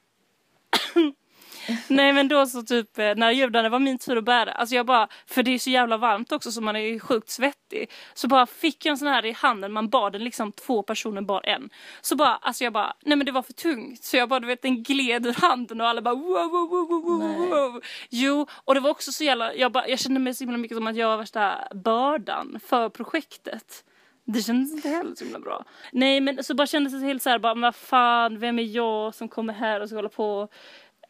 Nej 1.87 2.13
men 2.13 2.27
då 2.27 2.45
så 2.45 2.61
typ 2.63 2.99
eh, 2.99 3.15
när 3.15 3.31
judarna 3.31 3.69
var 3.69 3.79
min 3.79 3.97
tur 3.97 4.17
att 4.17 4.23
bära, 4.23 4.51
alltså 4.51 4.75
jag 4.75 4.85
bara, 4.85 5.07
för 5.25 5.43
det 5.43 5.51
är 5.51 5.59
så 5.59 5.69
jävla 5.69 5.97
varmt 5.97 6.31
också 6.31 6.51
så 6.51 6.61
man 6.61 6.75
är 6.75 6.79
ju 6.79 6.99
sjukt 6.99 7.29
svettig. 7.29 7.91
Så 8.13 8.27
bara 8.27 8.45
fick 8.45 8.85
jag 8.85 8.91
en 8.91 8.97
sån 8.97 9.07
här 9.07 9.25
i 9.25 9.31
handen, 9.31 9.71
man 9.71 9.89
bad 9.89 10.11
den 10.11 10.23
liksom 10.23 10.51
två 10.51 10.83
personer 10.83 11.21
bar 11.21 11.41
en. 11.45 11.69
Så 12.01 12.15
bara, 12.15 12.35
alltså 12.35 12.63
jag 12.63 12.73
bara, 12.73 12.93
nej 13.05 13.17
men 13.17 13.25
det 13.25 13.31
var 13.31 13.41
för 13.41 13.53
tungt. 13.53 14.03
Så 14.03 14.17
jag 14.17 14.29
bara 14.29 14.39
du 14.39 14.47
vet 14.47 14.61
den 14.61 14.83
gled 14.83 15.25
ur 15.25 15.33
handen 15.33 15.81
och 15.81 15.87
alla 15.87 16.01
bara 16.01 16.15
wow 16.15 16.51
wow 16.51 16.69
wow 16.69 16.89
wow 16.89 17.03
wow 17.03 17.49
wow. 17.49 17.81
Jo, 18.09 18.47
och 18.65 18.73
det 18.73 18.79
var 18.79 18.89
också 18.89 19.11
så 19.11 19.23
jävla, 19.23 19.53
jag, 19.53 19.71
bara, 19.71 19.87
jag 19.87 19.99
kände 19.99 20.19
mig 20.19 20.33
så 20.33 20.43
himla 20.43 20.57
mycket 20.57 20.77
som 20.77 20.87
att 20.87 20.95
jag 20.95 21.07
var 21.07 21.17
värsta 21.17 21.67
bördan 21.73 22.59
för 22.67 22.89
projektet. 22.89 23.83
Det 24.27 24.41
kändes 24.41 24.71
inte 24.71 24.89
heller 24.89 25.15
så 25.15 25.23
himla 25.23 25.39
bra. 25.39 25.65
Nej 25.91 26.21
men 26.21 26.43
så 26.43 26.55
bara 26.55 26.67
kändes 26.67 26.93
det 26.93 26.99
helt 26.99 27.23
så 27.23 27.29
här, 27.29 27.39
bara, 27.39 27.55
men 27.55 27.61
vad 27.61 27.75
fan, 27.75 28.39
vem 28.39 28.59
är 28.59 28.63
jag 28.63 29.15
som 29.15 29.29
kommer 29.29 29.53
här 29.53 29.81
och 29.81 29.89
ska 29.89 29.95
hålla 29.95 30.09
på 30.09 30.47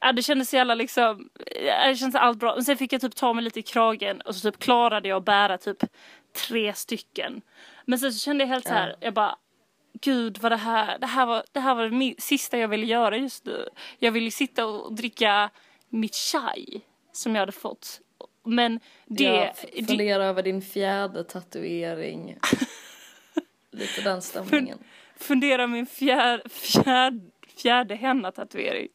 Ja, 0.01 0.11
det 0.11 0.21
kändes 0.23 0.49
så 0.49 0.55
jävla 0.55 0.75
liksom, 0.75 1.29
ja, 1.65 1.87
det 1.87 1.95
kändes 1.95 2.15
allt 2.21 2.37
bra. 2.39 2.55
Men 2.55 2.63
sen 2.63 2.77
fick 2.77 2.93
jag 2.93 3.01
typ 3.01 3.15
ta 3.15 3.33
mig 3.33 3.43
lite 3.43 3.59
i 3.59 3.63
kragen 3.63 4.21
och 4.21 4.35
så 4.35 4.51
typ 4.51 4.59
klarade 4.59 5.07
jag 5.09 5.17
att 5.17 5.25
bära 5.25 5.57
typ 5.57 5.83
tre 6.49 6.73
stycken. 6.73 7.41
Men 7.85 7.99
sen 7.99 8.13
så 8.13 8.19
kände 8.19 8.43
jag 8.43 8.49
helt 8.49 8.63
så 8.67 8.73
här, 8.73 8.95
jag 8.99 9.13
bara, 9.13 9.35
gud 10.01 10.37
vad 10.37 10.51
det 10.51 10.55
här, 10.55 10.97
det 10.99 11.07
här 11.07 11.25
var 11.25 11.43
det, 11.51 11.59
här 11.59 11.75
var 11.75 11.87
det 11.89 12.15
sista 12.21 12.57
jag 12.57 12.67
ville 12.67 12.85
göra 12.85 13.17
just 13.17 13.45
nu. 13.45 13.69
Jag 13.99 14.11
ville 14.11 14.31
sitta 14.31 14.65
och 14.65 14.93
dricka 14.95 15.49
mitt 15.89 16.15
chai 16.15 16.81
som 17.11 17.35
jag 17.35 17.39
hade 17.39 17.51
fått. 17.51 18.01
Men 18.43 18.79
det, 19.05 19.23
ja, 19.23 19.53
f- 19.57 19.65
det 19.73 19.85
fundera 19.87 20.25
över 20.25 20.43
din 20.43 20.61
fjärde 20.61 21.23
tatuering. 21.23 22.37
Lite 23.71 24.01
den 24.01 24.21
stämningen. 24.21 24.79
fundera 25.17 25.67
min 25.67 25.85
fjär, 25.85 26.41
fjär, 26.49 27.21
fjärde 27.61 27.95
henna-tatuering. 27.95 28.87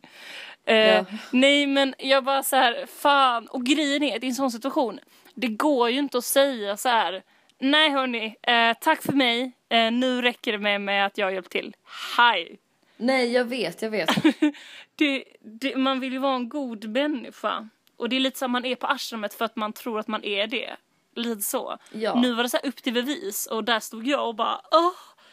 Eh, 0.71 0.95
Ja. 0.97 1.05
Nej 1.31 1.67
men 1.67 1.95
jag 1.99 2.25
bara 2.25 2.43
så 2.43 2.57
här, 2.57 2.87
fan. 2.87 3.47
Och 3.47 3.65
grejen 3.65 4.03
är 4.03 4.17
att 4.17 4.25
i 4.25 4.27
en 4.27 4.35
sån 4.35 4.51
situation, 4.51 5.01
det 5.35 5.49
går 5.49 5.91
ju 5.91 5.99
inte 5.99 6.19
att 6.19 6.25
säga 6.25 6.77
så 6.77 6.89
här. 6.89 7.23
Nej 7.59 7.91
hörni, 7.91 8.37
eh, 8.43 8.77
tack 8.81 9.03
för 9.03 9.13
mig. 9.13 9.53
Eh, 9.69 9.91
nu 9.93 10.23
räcker 10.23 10.53
det 10.53 10.59
med, 10.59 10.81
med 10.81 11.07
att 11.07 11.19
jag 11.19 11.33
hjälpt 11.33 11.51
till. 11.53 11.75
Hej! 12.17 12.59
Nej, 12.97 13.33
jag 13.33 13.45
vet, 13.45 13.83
jag 13.83 13.91
vet. 13.91 14.11
Det, 14.97 15.25
det, 15.41 15.77
man 15.77 16.01
vill 16.01 16.13
ju 16.13 16.19
vara 16.19 16.35
en 16.37 16.49
god 16.49 16.85
människa. 16.89 17.69
Och 17.97 18.09
det 18.09 18.17
är 18.17 18.21
lite 18.21 18.39
som 18.39 18.51
man 18.51 18.65
är 18.65 18.75
på 18.75 18.87
ashramet 18.87 19.35
för 19.35 19.45
att 19.45 19.57
man 19.57 19.73
tror 19.73 19.99
att 20.01 20.09
man 20.09 20.25
är 20.25 20.47
det. 20.47 20.77
Lite 21.15 21.43
så. 21.43 21.79
Ja. 21.93 22.15
Nu 22.21 22.33
var 22.35 22.43
det 22.43 22.49
så 22.49 22.57
upp 22.57 22.77
till 22.83 22.93
bevis 22.93 23.47
och 23.47 23.65
där 23.65 23.81
stod 23.81 24.07
jag 24.07 24.29
och 24.29 24.35
bara 24.35 24.61
åh, 24.71 24.93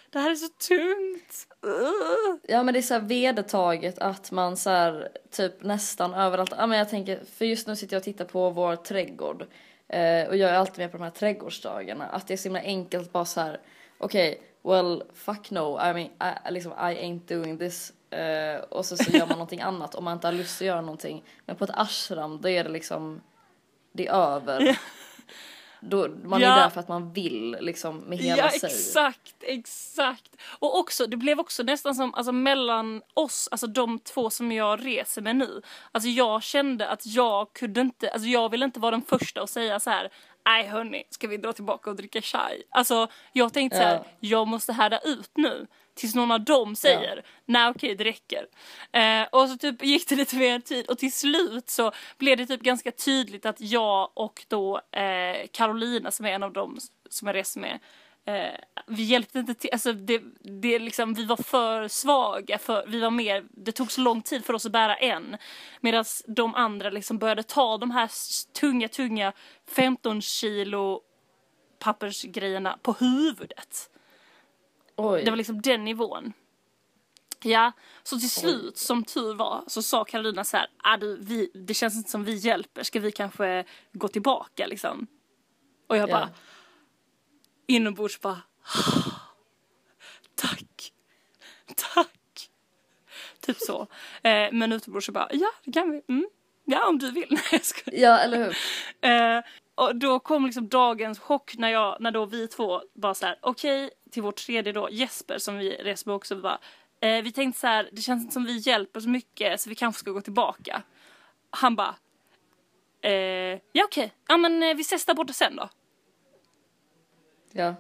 det 0.10 0.20
här 0.20 0.32
är 0.32 0.36
så 0.36 0.48
tungt. 0.48 1.48
Ugh. 1.62 2.40
Ja 2.48 2.64
men 2.64 2.74
det 2.74 2.80
är 2.80 2.82
så 2.82 2.94
här 2.94 3.02
vedertaget 3.02 4.00
att 4.00 4.32
man 4.32 4.58
så 4.58 4.70
här, 4.70 5.10
typ 5.32 5.64
nästan 5.64 6.14
överallt, 6.14 6.54
ja 6.58 6.68
men 6.68 6.78
jag 6.78 6.90
tänker, 6.90 7.20
för 7.38 7.46
just 7.46 7.68
nu 7.68 7.76
sitter 7.76 7.96
jag 7.96 8.00
och 8.00 8.04
tittar 8.04 8.26
på 8.26 8.50
vår 8.50 8.76
trädgård 8.76 9.42
eh, 9.88 10.28
och 10.28 10.38
jag 10.38 10.50
är 10.50 10.54
alltid 10.54 10.78
med 10.78 10.92
på 10.92 10.98
de 10.98 11.04
här 11.04 11.12
trädgårdsdagarna, 11.12 12.06
att 12.06 12.28
det 12.28 12.34
är 12.34 12.38
så 12.38 12.44
himla 12.44 12.62
enkelt 12.62 13.12
bara 13.12 13.26
så 13.26 13.42
här, 13.42 13.60
okej, 13.98 14.42
well 14.64 15.04
fuck 15.14 15.52
no, 15.52 15.80
I 15.80 15.94
mean, 15.94 16.10
I, 16.48 16.52
liksom 16.52 16.72
I 16.72 16.76
ain't 16.76 17.28
doing 17.28 17.58
this. 17.58 17.94
Eh, 18.10 18.60
och 18.60 18.86
så, 18.86 18.98
så 18.98 19.12
gör 19.12 19.20
man 19.20 19.30
någonting 19.38 19.62
annat. 19.62 19.96
Om 19.96 20.04
man 20.04 20.14
inte 20.14 20.28
har 20.28 20.34
lust 20.34 20.62
att 20.62 20.68
göra 20.68 20.82
någonting, 20.82 21.24
men 21.46 21.56
på 21.56 21.64
ett 21.64 21.72
ashram 21.74 22.42
då 22.42 22.50
är 22.50 22.64
det 22.64 22.70
liksom, 22.70 23.22
det 23.92 24.08
är 24.08 24.14
över. 24.14 24.80
Då, 25.82 26.08
man 26.24 26.42
Ja. 26.42 26.56
är 26.58 26.62
där 26.62 26.70
för 26.70 26.80
att 26.80 26.88
man 26.88 27.14
vill 27.14 27.58
liksom 27.62 27.98
med 27.98 28.18
hela 28.18 28.38
Ja 28.44 28.50
sig. 28.50 28.70
exakt, 28.70 29.36
exakt. 29.42 30.36
Och 30.60 30.80
också, 30.80 31.08
det 31.08 31.18
blev 31.18 31.40
också 31.40 31.64
nästan 31.64 31.96
som, 31.96 32.14
alltså 32.14 32.32
mellan 32.32 33.02
oss, 33.14 33.48
alltså 33.52 33.68
de 33.68 34.00
två 34.00 34.30
som 34.30 34.52
jag 34.52 34.86
reser 34.86 35.22
med 35.22 35.36
nu. 35.36 35.62
Alltså 35.92 36.10
jag 36.10 36.44
kände 36.44 36.88
att 36.90 37.06
jag 37.06 37.54
kunde 37.54 37.82
inte, 37.82 38.10
alltså 38.10 38.28
jag 38.28 38.50
ville 38.52 38.66
inte 38.66 38.80
vara 38.80 38.92
den 38.92 39.02
första 39.02 39.42
att 39.42 39.50
säga 39.50 39.80
så 39.80 39.90
här. 39.90 40.10
Nej 40.46 40.68
hörni, 40.68 41.04
ska 41.10 41.28
vi 41.28 41.38
dra 41.38 41.54
tillbaka 41.54 41.90
och 41.90 41.96
dricka 41.96 42.22
chai? 42.22 42.64
Alltså 42.70 43.08
jag 43.34 43.54
tänkte 43.54 43.78
så 43.78 43.84
här, 43.84 43.96
Ja. 43.96 44.06
jag 44.20 44.48
måste 44.48 44.74
härda 44.74 45.00
ut 45.00 45.32
nu. 45.36 45.68
Tills 45.98 46.16
någon 46.16 46.32
av 46.32 46.42
dem 46.42 46.76
säger, 46.76 47.26
nej 47.46 47.70
okej 47.70 47.96
det 47.96 48.04
räcker. 48.04 48.48
Eh, 48.92 49.28
och 49.32 49.50
så 49.50 49.58
typ 49.58 49.84
gick 49.84 50.10
det 50.10 50.16
lite 50.16 50.36
mer 50.36 50.60
tid 50.60 50.88
och 50.88 50.98
till 50.98 51.12
slut 51.12 51.70
så 51.70 51.92
blev 52.18 52.38
det 52.38 52.46
typ 52.46 52.62
ganska 52.62 52.92
tydligt 52.92 53.46
att 53.46 53.62
jag 53.62 54.10
och 54.14 54.46
då 54.48 54.82
eh, 54.92 55.48
Carolina 55.52 56.12
som 56.12 56.26
är 56.26 56.30
en 56.30 56.44
av 56.44 56.54
dem 56.54 56.78
som 57.10 57.28
jag 57.28 57.36
reser 57.36 57.60
med, 57.60 57.80
eh, 58.26 58.60
vi 58.88 59.04
hjälpte 59.04 59.40
inte 59.40 59.54
till, 59.54 59.70
alltså 59.74 59.94
det, 59.94 60.22
det 60.62 60.80
liksom, 60.80 61.14
vi 61.14 61.26
var 61.26 61.38
för 61.38 61.88
svaga, 61.88 62.58
för, 62.58 62.86
vi 62.88 63.00
var 63.00 63.12
mer, 63.12 63.46
det 63.52 63.72
tog 63.72 63.92
så 63.92 64.02
lång 64.02 64.22
tid 64.22 64.46
för 64.46 64.54
oss 64.54 64.66
att 64.66 64.72
bära 64.72 64.96
en. 64.96 65.38
Medan 65.82 66.06
de 66.28 66.56
andra 66.56 66.90
liksom 66.90 67.18
började 67.18 67.44
ta 67.44 67.78
de 67.78 67.92
här 67.92 68.10
tunga, 68.60 68.88
tunga 68.88 69.34
15 69.76 70.22
kilo 70.22 71.02
pappersgrejerna 71.80 72.78
på 72.82 72.94
huvudet. 72.94 73.90
Oj. 74.98 75.24
Det 75.24 75.30
var 75.30 75.38
liksom 75.38 75.62
den 75.62 75.86
nivån. 75.86 76.34
Ja, 77.44 77.72
så 78.04 78.20
till 78.20 78.30
slut 78.30 78.78
som 78.78 79.04
tur 79.04 79.34
var 79.36 79.64
så 79.68 79.82
sa 79.82 80.06
Karolina 80.06 80.44
så 80.44 80.58
här, 80.58 80.68
ah, 80.84 80.98
du, 80.98 81.18
vi, 81.18 81.52
det 81.54 81.74
känns 81.74 81.96
inte 81.96 82.10
som 82.12 82.24
vi 82.24 82.36
hjälper, 82.36 82.84
ska 82.84 83.00
vi 83.00 83.12
kanske 83.12 83.66
gå 83.94 84.08
tillbaka 84.08 84.68
liksom? 84.68 85.08
Och 85.88 85.98
jag 85.98 86.10
Ja. 86.10 86.14
bara, 86.16 86.30
inombords 87.68 88.22
bara, 88.22 88.42
tack, 90.36 90.94
tack. 91.76 92.50
Typ 93.42 93.58
så. 93.58 93.82
Eh, 94.24 94.50
men 94.52 94.72
utombords 94.72 95.06
så 95.06 95.12
bara, 95.12 95.30
ja 95.32 95.50
det 95.64 95.72
kan 95.72 95.92
vi, 95.92 96.02
mm. 96.10 96.28
ja 96.66 96.88
om 96.88 97.00
du 97.00 97.12
vill. 97.12 97.40
Ja, 97.86 98.18
eller 98.20 98.38
hur? 98.38 98.58
Eh, 99.12 99.44
och 99.76 99.96
då 99.96 100.20
kom 100.20 100.46
liksom 100.46 100.68
dagens 100.68 101.20
chock 101.20 101.56
när 101.58 101.70
jag, 101.70 101.98
när 102.02 102.12
då 102.12 102.26
vi 102.26 102.48
två 102.48 102.82
bara 102.94 103.14
så 103.14 103.26
här, 103.26 103.40
okej, 103.42 103.90
till 104.12 104.24
vår 104.24 104.32
tredje 104.32 104.74
då, 104.74 104.90
Jesper 104.92 105.38
som 105.38 105.58
vi 105.58 105.70
reser 105.70 106.10
med 106.10 106.16
också, 106.16 106.36
vi 106.36 106.42
bara, 106.42 106.60
eh, 107.00 107.22
vi 107.24 107.32
tänkte 107.32 107.60
så 107.60 107.68
här, 107.68 107.90
det 107.92 108.02
känns 108.02 108.22
inte 108.22 108.34
som 108.34 108.46
vi 108.46 108.58
hjälper 108.58 109.00
så 109.00 109.10
mycket 109.10 109.62
så 109.62 109.70
vi 109.70 109.76
kanske 109.76 110.00
ska 110.00 110.12
gå 110.12 110.22
tillbaka. 110.22 110.82
Han 111.50 111.76
bara, 111.76 111.96
eh, 113.02 113.60
ja 113.72 113.86
okej, 113.86 114.14
ja 114.28 114.38
men 114.38 114.64
eh, 114.64 114.76
vi 114.76 114.82
ses 114.82 115.06
där 115.06 115.14
borta 115.14 115.34
sen 115.34 115.56
då. 115.56 115.70
Ja. 117.52 117.76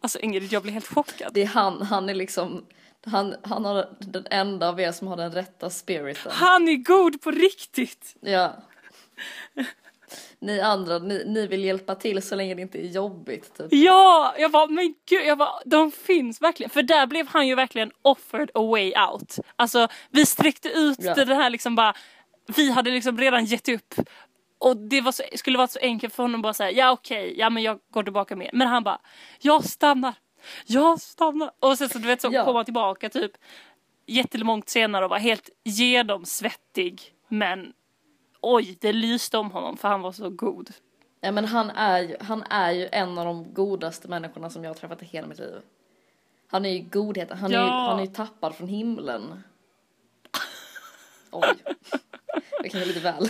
Alltså 0.00 0.18
Ingrid, 0.18 0.52
jag 0.52 0.62
blev 0.62 0.74
helt 0.74 0.86
chockad. 0.86 1.34
Det 1.34 1.42
är 1.42 1.46
han, 1.46 1.82
han 1.82 2.08
är 2.08 2.14
liksom, 2.14 2.66
han, 3.04 3.36
han 3.42 3.64
har 3.64 3.96
den 3.98 4.26
enda 4.30 4.68
av 4.68 4.80
er 4.80 4.92
som 4.92 5.08
har 5.08 5.16
den 5.16 5.32
rätta 5.32 5.70
spiriten. 5.70 6.32
Han 6.34 6.68
är 6.68 6.76
god 6.76 7.22
på 7.22 7.30
riktigt! 7.30 8.16
Ja. 8.20 8.56
Ni 10.38 10.60
andra, 10.60 10.98
ni, 10.98 11.24
ni 11.26 11.46
vill 11.46 11.64
hjälpa 11.64 11.94
till 11.94 12.22
så 12.22 12.34
länge 12.34 12.54
det 12.54 12.62
inte 12.62 12.78
är 12.78 12.86
jobbigt 12.86 13.56
typ. 13.58 13.66
Ja, 13.70 14.34
jag 14.38 14.48
var 14.48 14.68
men 14.68 14.94
gud, 15.08 15.26
jag 15.26 15.36
var, 15.36 15.62
de 15.64 15.90
finns 15.92 16.42
verkligen. 16.42 16.70
För 16.70 16.82
där 16.82 17.06
blev 17.06 17.26
han 17.28 17.46
ju 17.48 17.54
verkligen 17.54 17.90
offered 18.02 18.50
a 18.54 18.62
way 18.62 18.92
out. 19.10 19.36
Alltså 19.56 19.88
vi 20.10 20.26
sträckte 20.26 20.68
ut 20.68 20.98
Ja. 21.00 21.14
det 21.24 21.34
här 21.34 21.50
liksom 21.50 21.74
bara, 21.76 21.94
vi 22.56 22.70
hade 22.70 22.90
liksom 22.90 23.18
redan 23.18 23.44
gett 23.44 23.68
upp. 23.68 23.94
Och 24.58 24.76
det 24.76 25.00
var 25.00 25.12
så, 25.12 25.22
skulle 25.34 25.58
vara 25.58 25.68
så 25.68 25.78
enkelt 25.82 26.14
för 26.14 26.22
honom 26.22 26.42
bara 26.42 26.54
säga 26.54 26.70
ja 26.70 26.90
okej, 26.92 27.34
ja 27.38 27.50
men 27.50 27.62
jag 27.62 27.78
går 27.90 28.02
tillbaka 28.02 28.36
med. 28.36 28.50
Men 28.52 28.68
han 28.68 28.82
bara, 28.84 28.98
jag 29.40 29.64
stannar. 29.64 30.14
jag 30.66 31.00
stannar. 31.00 31.50
Och 31.60 31.78
sen 31.78 31.88
så 31.88 31.98
du 31.98 32.06
vet 32.06 32.20
så 32.20 32.28
Ja. 32.32 32.44
komma 32.44 32.64
tillbaka 32.64 33.08
typ 33.08 33.32
jättelångt 34.06 34.68
senare 34.68 35.04
och 35.04 35.10
vara 35.10 35.20
helt 35.20 35.50
genomsvettig. 35.64 37.02
Men 37.28 37.72
oj, 38.54 38.78
det 38.80 38.92
lyste 38.92 39.38
om 39.38 39.50
honom 39.50 39.76
för 39.76 39.88
han 39.88 40.02
var 40.02 40.12
så 40.12 40.30
god. 40.30 40.70
Ja 41.20 41.32
men 41.32 41.44
han 41.44 41.70
är, 41.70 42.00
ju, 42.02 42.16
han 42.20 42.42
är 42.42 42.70
ju 42.72 42.88
en 42.92 43.18
av 43.18 43.24
de 43.24 43.54
godaste 43.54 44.08
människorna 44.08 44.50
som 44.50 44.64
jag 44.64 44.70
har 44.70 44.74
träffat 44.74 45.02
i 45.02 45.04
hela 45.06 45.26
mitt 45.26 45.38
liv. 45.38 45.60
Han 46.48 46.64
är 46.66 46.70
ju 46.70 46.78
godheten, 46.80 47.38
han, 47.38 47.50
är 47.52 47.58
ju, 47.58 47.64
Ja. 47.66 47.70
han 47.90 47.98
är 47.98 48.04
ju 48.04 48.10
tappad 48.12 48.54
från 48.54 48.68
himlen. 48.68 49.42
Oj. 51.30 51.54
Det 52.62 52.68
kan 52.68 52.80
vara 52.80 52.88
lite 52.88 53.00
väl. 53.00 53.28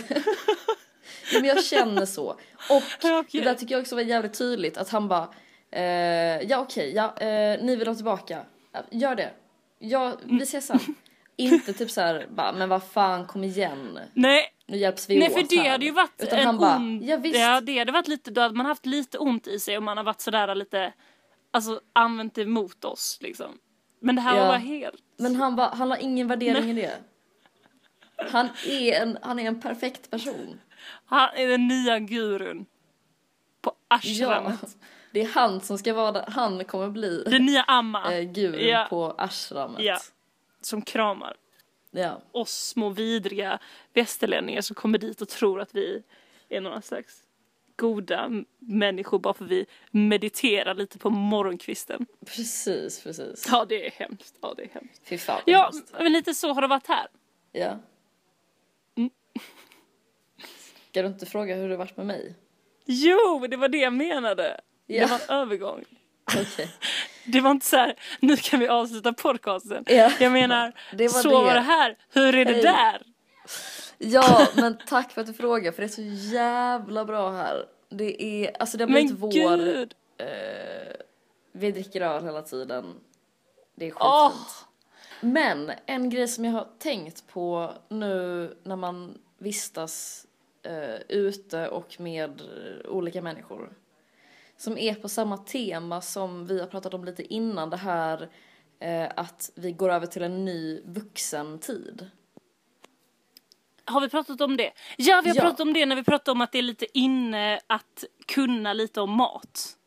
Ja, 1.33 1.39
men 1.39 1.45
jag 1.45 1.63
känner 1.63 2.05
så. 2.05 2.25
Och 2.69 2.83
Ja, 3.03 3.19
okej. 3.19 3.41
det 3.41 3.49
där 3.49 3.55
tycker 3.55 3.75
jag 3.75 3.81
också 3.81 3.95
var 3.95 4.01
jävligt 4.01 4.37
tydligt 4.37 4.77
att 4.77 4.89
han 4.89 5.07
bara 5.07 5.29
eh, 5.71 6.41
ja 6.41 6.59
okej, 6.59 6.93
ja, 6.95 7.17
eh, 7.17 7.63
ni 7.63 7.75
vill 7.75 7.87
ha 7.87 7.95
tillbaka. 7.95 8.45
Ja, 8.71 8.79
Gör 8.91 9.15
det. 9.15 9.31
Ja, 9.79 10.13
vi 10.23 10.43
ses 10.43 10.67
sen. 10.67 10.79
Inte 11.35 11.73
typ 11.73 11.91
så 11.91 12.01
här, 12.01 12.27
bara, 12.29 12.51
men 12.51 12.69
vad 12.69 12.83
fan 12.83 13.25
kom 13.27 13.43
igen. 13.43 13.99
Nej, 14.13 14.43
Nu 14.67 14.77
hjälps 14.77 15.09
vi 15.09 15.19
Nej 15.19 15.27
åt 15.27 15.33
för 15.33 15.55
det 15.55 15.61
här. 15.61 15.69
hade 15.69 15.85
ju 15.85 15.91
varit 15.91 16.11
Utan 16.23 16.39
en 16.39 16.45
han 16.45 16.57
bara, 16.57 16.75
ond... 16.75 17.03
ja 17.03 17.17
visst. 17.17 17.39
Ja, 17.39 17.61
det 17.61 17.79
hade 17.79 17.91
varit 17.91 18.07
lite, 18.07 18.31
då 18.31 18.41
hade 18.41 18.55
man 18.55 18.65
haft 18.65 18.85
lite 18.85 19.17
ont 19.17 19.47
i 19.47 19.59
sig 19.59 19.77
om 19.77 19.83
man 19.85 19.97
har 19.97 20.03
varit 20.03 20.21
sådär 20.21 20.55
lite, 20.55 20.93
alltså 21.51 21.81
använt 21.93 22.35
det 22.35 22.45
mot 22.45 22.85
oss 22.85 23.17
liksom. 23.21 23.57
Men 23.99 24.15
det 24.15 24.21
här 24.21 24.35
Ja. 24.35 24.41
var 24.41 24.47
bara 24.47 24.57
helt... 24.57 25.01
Men 25.17 25.35
han, 25.35 25.55
bara, 25.55 25.67
han 25.69 25.91
har 25.91 25.97
ingen 25.97 26.27
värdering 26.27 26.69
i 26.69 26.73
det. 26.73 26.93
Han 28.31 28.49
är, 28.67 29.01
en, 29.01 29.17
han 29.21 29.39
är 29.39 29.47
en 29.47 29.61
perfekt 29.61 30.09
person. 30.11 30.59
Han 31.05 31.29
är 31.35 31.47
den 31.47 31.67
nya 31.67 31.99
gurun. 31.99 32.65
På 33.61 33.71
Ja. 33.89 33.95
ashramet. 33.95 34.77
Det 35.11 35.21
är 35.21 35.27
han 35.27 35.61
som 35.61 35.77
ska 35.77 35.93
vara. 35.93 36.23
Han 36.27 36.65
kommer 36.65 36.89
bli 36.89 37.23
Den 37.27 37.45
nya 37.45 37.63
amma. 37.63 38.13
eh, 38.17 38.21
gurun 38.23 38.67
Ja. 38.67 38.87
på 38.89 39.15
ashramet. 39.17 39.79
Ja. 39.81 39.97
Som 40.61 40.81
kramar 40.81 41.35
Ja. 41.91 42.21
oss 42.31 42.67
små 42.67 42.89
vidriga 42.89 43.59
västerlänningar 43.93 44.61
som 44.61 44.75
kommer 44.75 44.97
dit 44.97 45.21
och 45.21 45.29
tror 45.29 45.61
att 45.61 45.75
vi 45.75 46.03
är 46.49 46.61
några 46.61 46.81
slags 46.81 47.23
goda 47.75 48.29
människor 48.59 49.19
bara 49.19 49.33
för 49.33 49.45
vi 49.45 49.65
mediterar 49.91 50.73
lite 50.75 50.97
på 50.99 51.09
morgonkvisten. 51.09 52.05
Precis, 52.25 53.03
precis. 53.03 53.47
Ja, 53.51 53.65
det 53.69 53.85
är 53.87 53.91
hemskt. 53.91 54.35
Ja, 54.41 54.53
det 54.57 54.63
är 54.63 54.69
hemskt. 54.69 55.01
Fy 55.07 55.17
fan 55.17 55.41
Ja, 55.45 55.63
hemskt. 55.63 55.93
men 55.99 56.11
lite 56.11 56.33
så 56.33 56.53
har 56.53 56.61
det 56.61 56.67
varit 56.67 56.87
här. 56.87 57.07
ja. 57.51 57.79
Mm. 58.95 59.09
Ska 60.91 61.01
du 61.01 61.07
inte 61.07 61.25
fråga 61.25 61.55
hur 61.55 61.69
det 61.69 61.77
varit 61.77 61.97
med 61.97 62.05
mig? 62.05 62.35
Jo, 62.85 63.47
det 63.49 63.57
var 63.57 63.69
det 63.69 63.77
jag 63.77 63.93
menade. 63.93 64.61
Ja. 64.85 65.01
Det 65.01 65.11
var 65.11 65.19
en 65.35 65.41
övergång. 65.41 65.83
Okej. 66.41 66.69
Det 67.27 67.41
var 67.41 67.51
inte 67.51 67.65
så 67.65 67.75
här, 67.77 67.95
nu 68.19 68.37
kan 68.37 68.59
vi 68.59 68.67
avsluta 68.67 69.13
podcasten. 69.13 69.83
Ja. 69.87 70.11
Jag 70.19 70.31
menar, 70.31 70.73
Det 70.97 71.07
var 71.13 71.21
så 71.21 71.29
det. 71.29 71.35
var 71.35 71.53
det 71.53 71.59
här. 71.59 71.97
Hur 72.09 72.35
är 72.35 72.45
det 72.45 72.53
Hej. 72.53 72.61
där? 72.61 73.01
Ja, 73.97 74.47
men 74.55 74.77
tack 74.87 75.11
för 75.11 75.21
att 75.21 75.27
du 75.27 75.33
frågar 75.33 75.71
för 75.71 75.81
det 75.81 75.85
är 75.85 76.21
så 76.21 76.33
jävla 76.35 77.05
bra 77.05 77.31
här. 77.31 77.65
Det 77.89 78.23
är, 78.23 78.55
alltså 78.59 78.77
det 78.77 78.83
har 78.83 78.89
blivit 78.89 79.11
Men 79.11 79.19
vår, 79.19 79.31
gud. 79.31 79.93
eh, 80.17 80.27
vi 81.51 81.71
dricker 81.71 82.01
öl 82.01 82.23
hela 82.23 82.41
tiden. 82.41 82.93
Det 83.75 83.85
är 83.85 83.91
skitfint. 83.91 84.01
Åh. 84.01 84.33
Men 85.21 85.71
en 85.85 86.09
grej 86.09 86.27
som 86.27 86.45
jag 86.45 86.51
har 86.51 86.67
tänkt 86.79 87.27
på 87.27 87.73
nu 87.89 88.55
när 88.63 88.75
man 88.75 89.17
vistas 89.37 90.25
eh, 90.63 91.01
ute 91.09 91.67
och 91.67 91.95
med 91.99 92.41
olika 92.85 93.21
människor. 93.21 93.69
Som 94.57 94.77
är 94.77 94.93
på 94.93 95.09
samma 95.09 95.37
tema 95.37 96.01
som 96.01 96.45
vi 96.45 96.59
har 96.59 96.67
pratat 96.67 96.93
om 96.93 97.05
lite 97.05 97.33
innan 97.33 97.69
det 97.69 97.77
här 97.77 98.29
eh, 98.79 99.07
att 99.15 99.51
vi 99.55 99.71
går 99.71 99.89
över 99.89 100.07
till 100.07 100.23
en 100.23 100.45
ny 100.45 100.81
vuxen 100.85 101.59
tid. 101.59 102.09
Har 103.85 104.01
vi 104.01 104.09
pratat 104.09 104.41
om 104.41 104.57
det? 104.57 104.71
Ja, 104.97 105.21
vi 105.23 105.29
har 105.29 105.35
Ja. 105.35 105.41
pratat 105.41 105.59
om 105.59 105.73
det 105.73 105.85
när 105.85 105.95
vi 105.95 106.03
pratade 106.03 106.31
om 106.31 106.41
att 106.41 106.51
det 106.51 106.57
är 106.57 106.61
lite 106.63 106.97
inne 106.99 107.59
att 107.67 108.03
kunna 108.25 108.73
lite 108.73 109.01
om 109.01 109.11
mat. 109.11 109.77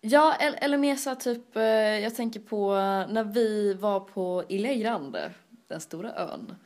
Ja, 0.00 0.34
eller, 0.34 0.58
eller 0.64 0.78
mer 0.78 0.96
så 0.96 1.14
typ, 1.14 1.56
eh, 1.56 1.62
jag 1.98 2.14
tänker 2.16 2.40
på 2.40 2.74
när 3.10 3.24
vi 3.24 3.74
var 3.74 4.00
på 4.00 4.44
Ilha 4.48 4.74
Grande, 4.74 5.30
den 5.68 5.80
stora 5.80 6.14
ön. 6.14 6.56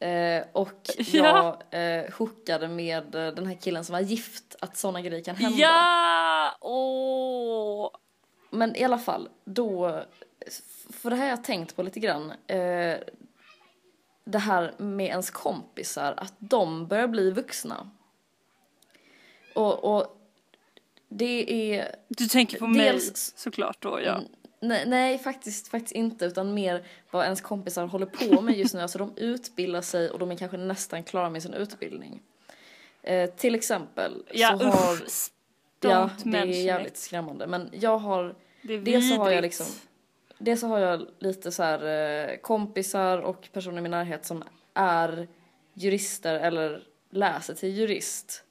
Eh, 0.00 0.44
och 0.52 0.90
Ja. 0.98 1.58
jag 1.70 1.98
eh, 2.04 2.10
hookade 2.14 2.68
med 2.68 3.14
eh, 3.14 3.34
den 3.34 3.46
här 3.46 3.54
killen 3.54 3.84
som 3.84 3.92
var 3.92 4.00
gift, 4.00 4.56
att 4.60 4.76
sådana 4.76 5.00
grejer 5.00 5.24
kan 5.24 5.36
hända. 5.36 5.58
Ja! 5.58 6.56
Åh! 6.60 7.90
Men 8.50 8.76
i 8.76 8.84
alla 8.84 8.98
fall, 8.98 9.28
då, 9.44 10.02
för 10.90 11.10
det 11.10 11.16
här 11.16 11.22
har 11.22 11.30
jag 11.30 11.44
tänkt 11.44 11.76
på 11.76 11.82
lite 11.82 12.00
grann. 12.00 12.30
Eh, 12.46 12.96
det 14.24 14.38
här 14.38 14.74
med 14.78 15.06
ens 15.06 15.30
kompisar, 15.30 16.14
att 16.16 16.34
de 16.38 16.86
börjar 16.86 17.08
bli 17.08 17.30
vuxna. 17.30 17.90
Och, 19.54 19.96
och 19.96 20.16
det 21.08 21.52
är 21.74 21.96
Du 22.08 22.26
tänker 22.28 22.58
på 22.58 22.66
mig 22.66 22.80
Dels- 22.92 23.32
såklart 23.36 23.82
då, 23.82 24.00
ja. 24.00 24.20
Nej, 24.60 24.86
nej 24.86 25.18
faktiskt, 25.18 25.68
faktiskt 25.68 25.92
inte, 25.94 26.24
utan 26.24 26.54
mer 26.54 26.84
vad 27.10 27.24
ens 27.24 27.40
kompisar 27.40 27.86
håller 27.86 28.06
på 28.06 28.40
med 28.40 28.58
just 28.58 28.74
nu. 28.74 28.80
Alltså 28.88 28.98
de 28.98 29.12
utbildar 29.16 29.80
sig 29.80 30.10
och 30.10 30.18
de 30.18 30.30
är 30.30 30.36
kanske 30.36 30.56
nästan 30.56 31.02
klara 31.02 31.30
med 31.30 31.42
sin 31.42 31.54
utbildning. 31.54 32.22
Eh, 33.02 33.30
till 33.30 33.54
exempel 33.54 34.22
Ja, 34.32 34.58
så 34.58 34.64
har... 34.64 34.94
usch. 34.94 35.30
Ja, 35.80 36.10
det 36.24 36.38
är 36.38 36.44
jävligt 36.44 36.92
it. 36.92 36.98
skrämmande. 36.98 37.46
Men 37.46 37.68
jag 37.72 37.98
har, 37.98 38.34
Det 38.62 38.74
är 38.74 38.78
dels 38.78 39.08
så 39.08 39.16
har 39.16 39.30
jag 39.30 39.42
liksom, 39.42 39.66
dels 40.38 40.60
så 40.60 40.66
har 40.66 40.78
jag 40.78 41.06
lite 41.18 41.52
så 41.52 41.62
här 41.62 41.86
eh, 42.30 42.36
kompisar 42.36 43.18
och 43.18 43.48
personer 43.52 43.78
i 43.78 43.80
min 43.80 43.90
närhet 43.90 44.26
som 44.26 44.44
är 44.74 45.28
jurister 45.74 46.34
eller 46.34 46.82
läser 47.10 47.54
till 47.54 47.68
jurist. 47.68 48.44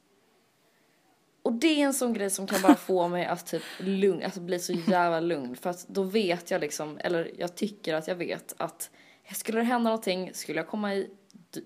Och 1.48 1.54
det 1.54 1.82
är 1.82 1.86
en 1.86 1.94
sån 1.94 2.14
grej 2.14 2.30
som 2.30 2.48
kan 2.48 2.62
bara 2.62 2.76
få 2.76 3.08
mig 3.08 3.26
att 3.26 3.48
typ 3.48 3.64
lugn, 3.80 4.24
alltså 4.24 4.40
bli 4.40 4.60
så 4.60 4.74
jävla 4.74 5.20
lugn. 5.20 5.56
För 5.56 5.70
att 5.70 5.88
då 5.88 6.04
vet 6.04 6.52
jag 6.52 6.62
liksom, 6.62 6.98
eller 6.98 7.32
jag 7.38 7.56
tycker 7.56 7.94
att 7.94 8.08
jag 8.08 8.16
vet 8.16 8.54
att 8.58 8.90
skulle 9.34 9.60
det 9.60 9.64
hända 9.64 9.90
någonting, 9.90 10.34
skulle 10.34 10.60
jag 10.60 10.68
komma 10.68 10.96
i 10.96 11.10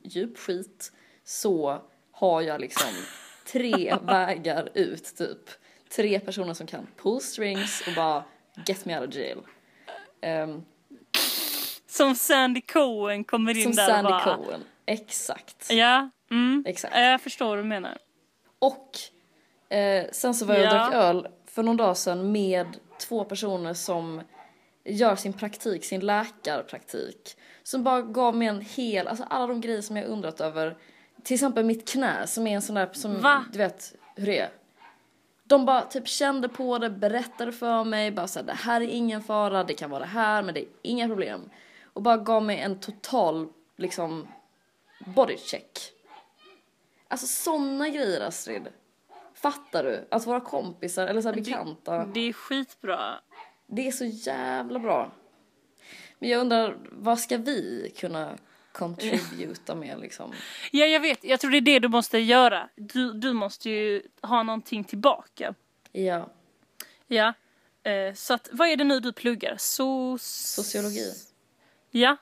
djup 0.03 0.37
skit 0.37 0.91
så 1.23 1.81
har 2.11 2.41
jag 2.41 2.61
liksom 2.61 2.89
tre 3.45 3.97
vägar 4.03 4.69
ut 4.73 5.15
typ. 5.17 5.49
Tre 5.95 6.19
personer 6.19 6.53
som 6.53 6.67
kan 6.67 6.87
pull 6.97 7.21
strings 7.21 7.83
och 7.87 7.93
bara 7.95 8.23
get 8.65 8.85
me 8.85 8.99
out 8.99 9.09
of 9.09 9.15
jail. 9.15 9.39
Ehm, 10.21 10.63
Som 11.87 12.15
Sandy 12.15 12.61
Cohen 12.61 13.23
kommer 13.23 13.57
in 13.57 13.63
som 13.63 13.71
där 13.71 13.87
Sandy 13.87 14.11
och 14.11 14.25
bara... 14.25 14.35
Cohen. 14.35 14.63
Exakt. 14.85 15.71
Ja, 15.71 16.09
mm. 16.31 16.63
Exakt. 16.67 16.95
Jag 16.95 17.21
förstår 17.21 17.47
vad 17.47 17.57
du 17.57 17.63
menar. 17.63 17.97
Och 18.59 18.99
eh, 19.71 20.05
sen 20.11 20.33
så 20.33 20.45
var 20.45 20.55
jag 20.55 20.63
och 20.63 20.69
drack 20.69 20.93
öl 20.93 21.27
för 21.45 21.63
någon 21.63 21.77
dag 21.77 21.97
sedan 21.97 22.31
med 22.31 22.67
två 22.99 23.23
personer 23.23 23.73
som 23.73 24.21
gör 24.83 25.15
sin 25.15 25.33
praktik, 25.33 25.85
sin 25.85 25.99
läkarpraktik. 25.99 27.37
Som 27.63 27.83
bara 27.83 28.01
gav 28.01 28.35
mig 28.35 28.47
en 28.47 28.61
hel, 28.61 29.07
alltså 29.07 29.25
alla 29.29 29.47
de 29.47 29.61
grejer 29.61 29.81
som 29.81 29.97
jag 29.97 30.05
undrat 30.05 30.41
över. 30.41 30.77
Till 31.23 31.33
exempel 31.33 31.65
mitt 31.65 31.89
knä 31.89 32.27
som 32.27 32.47
är 32.47 32.55
en 32.55 32.61
sån 32.61 32.75
där 32.75 32.89
som, 32.93 33.21
Va? 33.21 33.45
du 33.51 33.57
vet 33.57 33.95
hur 34.15 34.25
det 34.25 34.39
är. 34.39 34.49
De 35.43 35.65
bara 35.65 35.81
typ 35.81 36.07
kände 36.07 36.49
på 36.49 36.77
det, 36.77 36.89
berättade 36.89 37.51
för 37.51 37.83
mig, 37.83 38.11
bara 38.11 38.27
såhär 38.27 38.45
det 38.45 38.53
här 38.53 38.81
är 38.81 38.87
ingen 38.87 39.23
fara, 39.23 39.63
det 39.63 39.73
kan 39.73 39.89
vara 39.89 39.99
det 39.99 40.05
här 40.05 40.43
men 40.43 40.53
det 40.53 40.61
är 40.61 40.67
inga 40.81 41.07
problem. 41.07 41.49
Och 41.93 42.01
bara 42.01 42.17
gav 42.17 42.43
mig 42.43 42.59
en 42.59 42.79
total 42.79 43.47
liksom 43.77 44.27
bodycheck. 44.99 45.79
Alltså 47.07 47.27
såna 47.27 47.89
grejer 47.89 48.21
Astrid. 48.21 48.67
Fattar 49.41 49.83
du? 49.83 50.07
Att 50.11 50.27
våra 50.27 50.41
kompisar 50.41 51.07
eller 51.07 51.21
så 51.21 51.27
här 51.27 51.35
bekanta. 51.35 52.05
Det 52.05 52.29
är 52.29 52.33
skitbra. 52.33 53.19
Det 53.67 53.87
är 53.87 53.91
så 53.91 54.05
jävla 54.05 54.79
bra. 54.79 55.11
Men 56.19 56.29
jag 56.29 56.39
undrar, 56.41 56.77
vad 56.91 57.19
ska 57.19 57.37
vi 57.37 57.91
kunna 57.97 58.37
contributa 58.71 59.75
med 59.75 59.99
liksom? 59.99 60.33
Ja, 60.71 60.85
jag 60.85 60.99
vet. 60.99 61.23
Jag 61.23 61.39
tror 61.39 61.51
det 61.51 61.57
är 61.57 61.61
det 61.61 61.79
du 61.79 61.87
måste 61.87 62.17
göra. 62.17 62.69
Du, 62.75 63.13
du 63.13 63.33
måste 63.33 63.69
ju 63.69 64.01
ha 64.21 64.43
någonting 64.43 64.83
tillbaka. 64.83 65.53
Ja, 65.91 66.29
Ja. 67.07 67.33
Eh, 67.83 68.13
så 68.13 68.33
att, 68.33 68.49
vad 68.51 68.67
är 68.67 68.77
det 68.77 68.83
nu 68.83 68.99
du 68.99 69.13
pluggar? 69.13 69.55
So 69.57 70.17
sociologi. 70.17 71.13
Ja. 71.91 72.17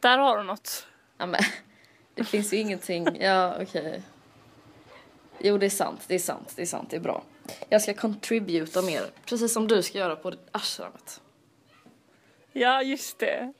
Där 0.00 0.18
har 0.18 0.38
du 0.38 0.44
något. 0.44 0.86
Ja, 1.18 1.26
men, 1.26 1.40
det 2.14 2.24
finns 2.24 2.52
ju 2.52 2.56
ingenting, 2.56 3.16
ja 3.20 3.56
okej. 3.62 4.02
Jo 5.42 5.58
det 5.58 5.66
är 5.66 5.70
sant, 5.70 6.04
det 6.08 6.14
är 6.14 6.18
sant, 6.18 6.52
det 6.56 6.62
är 6.62 6.66
sant, 6.66 6.90
det 6.90 6.96
är 6.96 7.00
bra. 7.00 7.22
Jag 7.68 7.82
ska 7.82 7.94
contributa 7.94 8.82
mer, 8.82 9.10
precis 9.24 9.52
som 9.52 9.68
du 9.68 9.82
ska 9.82 9.98
göra 9.98 10.16
på 10.16 10.32
ashramet. 10.52 11.20
Ja, 12.52 12.82
just 12.82 13.18
det. 13.18 13.52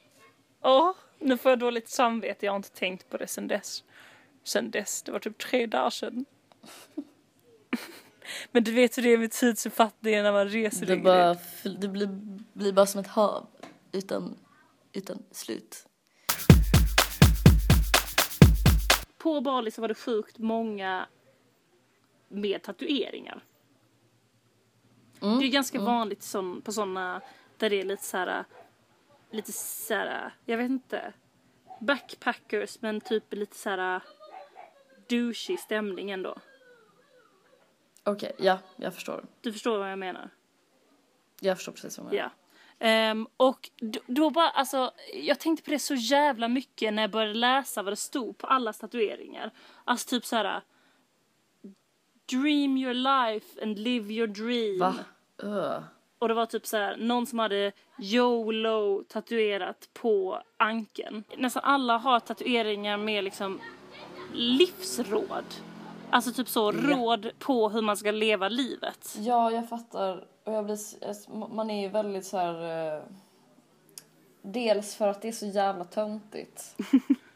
Åh, 0.63 0.93
nu 1.19 1.37
får 1.37 1.51
jag 1.51 1.59
dåligt 1.59 1.89
samvete. 1.89 2.47
Jag 2.47 2.53
har 2.53 2.57
inte 2.57 2.71
tänkt 2.71 3.11
på 3.11 3.17
det 3.17 3.27
sen 3.27 3.49
dess. 3.49 3.85
Sen 4.45 4.71
dess. 4.71 5.03
Det 5.03 5.13
var 5.13 5.19
typ 5.19 5.39
tre 5.39 5.67
dagar 5.67 5.91
sedan. 5.91 6.25
Men 8.53 8.65
du 8.65 8.73
vet 8.73 8.99
hur 8.99 9.03
det 9.03 9.13
är 9.13 9.19
med 9.19 9.31
tidsuppfattningen 9.31 10.25
när 10.25 10.33
man 10.33 10.49
reser 10.49 10.87
Det, 10.87 10.97
bara, 10.97 11.37
det 11.79 11.89
blir, 11.89 12.07
blir 12.53 12.73
bara 12.73 12.87
som 12.87 13.01
ett 13.01 13.07
hav 13.07 13.47
utan, 13.93 14.39
utan 14.93 15.23
slut. 15.33 15.87
På 19.19 19.41
Bali 19.41 19.71
så 19.71 19.81
var 19.81 19.89
det 19.89 19.95
sjukt 19.95 20.39
många 20.39 21.07
med 22.31 22.63
tatueringar. 22.63 23.45
Mm. 25.23 25.39
Det 25.39 25.45
är 25.45 25.49
ganska 25.49 25.81
vanligt 25.81 26.23
som, 26.23 26.63
på 26.63 26.73
sådana 26.73 27.21
där 27.57 27.71
det 27.71 27.81
är 27.81 27.85
lite 27.85 28.05
så 28.05 28.17
här, 28.17 28.45
lite 29.31 29.53
så 29.53 29.95
här, 29.95 30.35
jag 30.45 30.59
vet 30.59 30.71
inte, 30.71 31.13
backpackers 31.81 32.81
men 32.81 33.01
typ 33.01 33.33
lite 33.33 33.57
så 33.57 33.71
här 33.71 34.03
douchey 35.09 35.57
stämning 35.57 36.11
ändå. 36.11 36.39
Okej, 38.05 38.33
ja, 38.39 38.59
jag 38.77 38.95
förstår. 38.95 39.25
Du 39.41 39.53
förstår 39.53 39.79
vad 39.79 39.91
jag 39.91 39.99
menar? 39.99 40.31
Jag 41.41 41.57
förstår 41.57 41.73
precis 41.73 41.99
vad 41.99 42.07
du 42.07 42.17
menar. 42.17 42.25
Ja. 42.25 42.31
Ehm, 42.87 43.29
och 43.37 43.71
då, 43.77 44.01
då 44.07 44.31
bara, 44.31 44.49
alltså, 44.49 44.93
jag 45.15 45.41
tänkte 45.41 45.65
på 45.65 45.71
det 45.71 45.79
så 45.79 45.95
jävla 45.95 46.49
mycket 46.49 46.95
när 46.95 47.03
jag 47.03 47.11
började 47.11 47.35
läsa 47.35 47.83
vad 47.83 47.93
det 47.93 47.97
stod 47.97 48.39
på 48.39 48.47
alla 48.47 48.73
tatueringar. 48.73 49.51
Alltså 49.85 50.09
typ 50.09 50.25
så 50.25 50.37
här. 50.37 50.63
Dream 52.31 52.77
your 52.77 52.95
life 52.95 53.63
and 53.63 53.79
live 53.79 54.13
your 54.13 54.27
dream. 54.27 54.79
Va? 54.79 54.95
Öh. 55.43 55.83
Och 56.19 56.29
det 56.29 56.35
var 56.35 56.47
typ 56.47 56.67
så 56.67 56.77
här, 56.77 56.97
någon 56.97 57.27
som 57.27 57.39
hade 57.39 57.73
YOLO 57.99 59.05
tatuerat 59.09 59.89
på 59.93 60.43
ankeln. 60.57 61.25
Nästan 61.37 61.63
alla 61.65 61.99
har 61.99 62.21
tatueringar 62.21 62.97
med 62.97 63.25
liksom 63.25 63.61
livsråd. 64.35 65.45
Alltså 66.11 66.33
typ 66.33 66.49
så, 66.49 66.73
råd 66.73 67.31
på 67.39 67.69
hur 67.69 67.83
man 67.83 67.97
ska 67.97 68.11
leva 68.11 68.49
livet. 68.49 69.17
Ja, 69.19 69.51
jag 69.51 69.69
fattar. 69.69 70.27
Och 70.45 70.53
jag 70.53 70.65
blir, 70.65 70.79
man 71.55 71.71
är 71.71 71.83
ju 71.83 71.89
väldigt 71.89 72.27
så 72.27 72.37
här... 72.37 72.97
Eh, 72.97 73.03
dels 74.43 74.95
för 74.95 75.09
att 75.09 75.23
det 75.23 75.29
är 75.29 75.33
så 75.33 75.47
jävla 75.47 75.85
töntigt. 75.85 76.77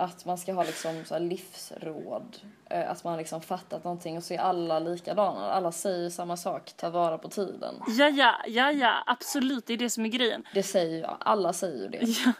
att 0.00 0.24
man 0.24 0.38
ska 0.38 0.52
ha 0.52 0.62
liksom 0.64 1.04
så 1.04 1.18
livsråd. 1.18 2.36
Eh, 2.70 2.90
att 2.90 3.04
man 3.04 3.18
liksom 3.18 3.40
fattat 3.40 3.84
någonting 3.84 4.16
och 4.16 4.24
så 4.24 4.34
är 4.34 4.38
alla 4.38 4.78
likadana. 4.78 5.50
Alla 5.52 5.72
säger 5.72 6.10
samma 6.10 6.36
sak, 6.36 6.72
ta 6.76 6.90
vara 6.90 7.18
på 7.18 7.28
tiden. 7.28 7.74
Ja, 7.88 8.08
ja, 8.08 8.34
ja, 8.46 8.72
ja, 8.72 9.02
absolut, 9.06 9.66
det 9.66 9.72
är 9.72 9.76
det 9.76 9.90
som 9.90 10.04
är 10.04 10.08
grejen. 10.08 10.44
Det 10.54 10.62
säger 10.62 10.96
ju, 10.98 11.04
alla 11.20 11.52
säger 11.52 11.82
ju 11.82 11.88
det. 11.88 11.98
Ja. 12.02 12.32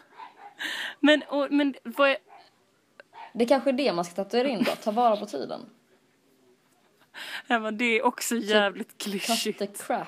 Men, 0.99 1.23
och, 1.27 1.47
men 1.51 1.75
vad 1.83 2.09
är, 2.09 2.17
Det 3.33 3.45
kanske 3.45 3.69
är 3.69 3.73
det 3.73 3.93
man 3.93 4.05
ska 4.05 4.15
tatuera 4.15 4.47
in 4.47 4.63
då, 4.63 4.71
ta 4.83 4.91
vara 4.91 5.17
på 5.17 5.25
tiden. 5.25 5.61
ja, 7.47 7.59
men 7.59 7.77
det 7.77 7.85
är 7.85 8.05
också 8.05 8.35
jävligt 8.35 8.87
Cut 8.97 9.11
the 9.13 9.19
klyschigt. 9.19 9.83
crap. 9.87 10.07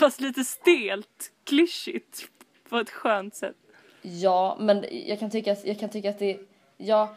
Fast 0.00 0.20
lite 0.20 0.44
stelt 0.44 1.32
klyschigt 1.44 2.30
på 2.68 2.76
ett 2.78 2.90
skönt 2.90 3.34
sätt. 3.34 3.56
Ja, 4.02 4.56
men 4.60 4.84
jag 4.90 5.18
kan 5.18 5.30
tycka 5.30 5.52
att, 5.52 5.64
jag 5.66 5.80
kan 5.80 5.88
tycka 5.88 6.10
att 6.10 6.18
det, 6.18 6.40
ja, 6.78 7.14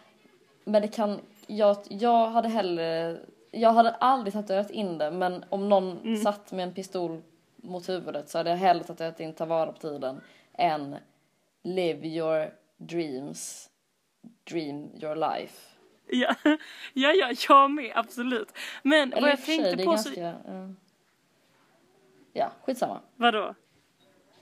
men 0.65 0.82
det 0.82 0.88
kan, 0.88 1.19
jag, 1.47 1.78
jag 1.89 2.28
hade 2.28 2.47
hellre, 2.47 3.17
jag 3.52 3.74
hade 3.74 3.91
aldrig 3.91 4.34
tatuerat 4.34 4.71
in 4.71 4.97
det, 4.97 5.12
men 5.12 5.45
om 5.50 5.69
någon 5.69 6.17
satt 6.17 6.52
med 6.52 6.63
en 6.63 6.74
pistol 6.74 7.21
mot 7.56 7.89
huvudet 7.89 8.30
så 8.30 8.38
hade 8.38 8.50
jag 8.50 8.58
hellre 8.58 8.84
tatuerat 8.84 9.19
in 9.19 9.34
ta 9.34 9.45
vara 9.45 9.71
på 9.71 9.80
tiden 9.80 10.21
än 10.54 10.95
live 11.63 12.08
your 12.08 12.54
dreams, 12.78 13.69
dream 14.43 14.89
your 15.02 15.15
life. 15.15 15.71
Ja, 16.08 16.36
ja, 16.93 17.12
ja 17.13 17.34
jag 17.50 17.71
med, 17.71 17.91
absolut. 17.95 18.50
Men 18.84 19.13
Eller 19.13 19.21
vad 19.21 19.32
jag 19.32 19.39
sig, 19.39 19.58
tänkte 19.58 19.82
är 19.82 19.86
på 19.86 19.91
ganska, 19.91 20.13
så... 20.13 20.52
eh, 20.52 20.69
ja, 22.34 22.52
skitsamma. 22.63 23.00
Vadå? 23.15 23.56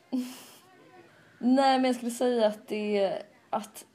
Nej, 1.39 1.79
men 1.79 1.85
jag 1.85 1.95
skulle 1.95 2.11
säga 2.11 2.47
att 2.47 2.67
det 2.67 2.97
är 2.97 3.23
att 3.49 3.85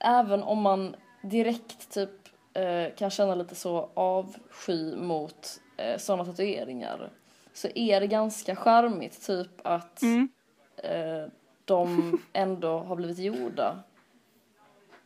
även 0.00 0.42
om 0.42 0.62
man 0.62 0.96
direkt 1.22 1.90
typ 1.94 2.10
eh, 2.54 2.94
kan 2.96 3.10
känna 3.10 3.34
lite 3.34 3.54
så 3.54 3.90
avsky 3.94 4.96
mot 4.96 5.60
eh, 5.76 5.98
sådana 5.98 6.24
tatueringar 6.24 7.10
så 7.52 7.68
är 7.74 8.00
det 8.00 8.06
ganska 8.06 8.56
charmigt 8.56 9.26
typ 9.26 9.50
att 9.66 10.02
Mm. 10.02 10.28
eh, 10.76 11.30
de 11.64 12.18
ändå 12.32 12.78
har 12.78 12.96
blivit 12.96 13.18
gjorda 13.18 13.78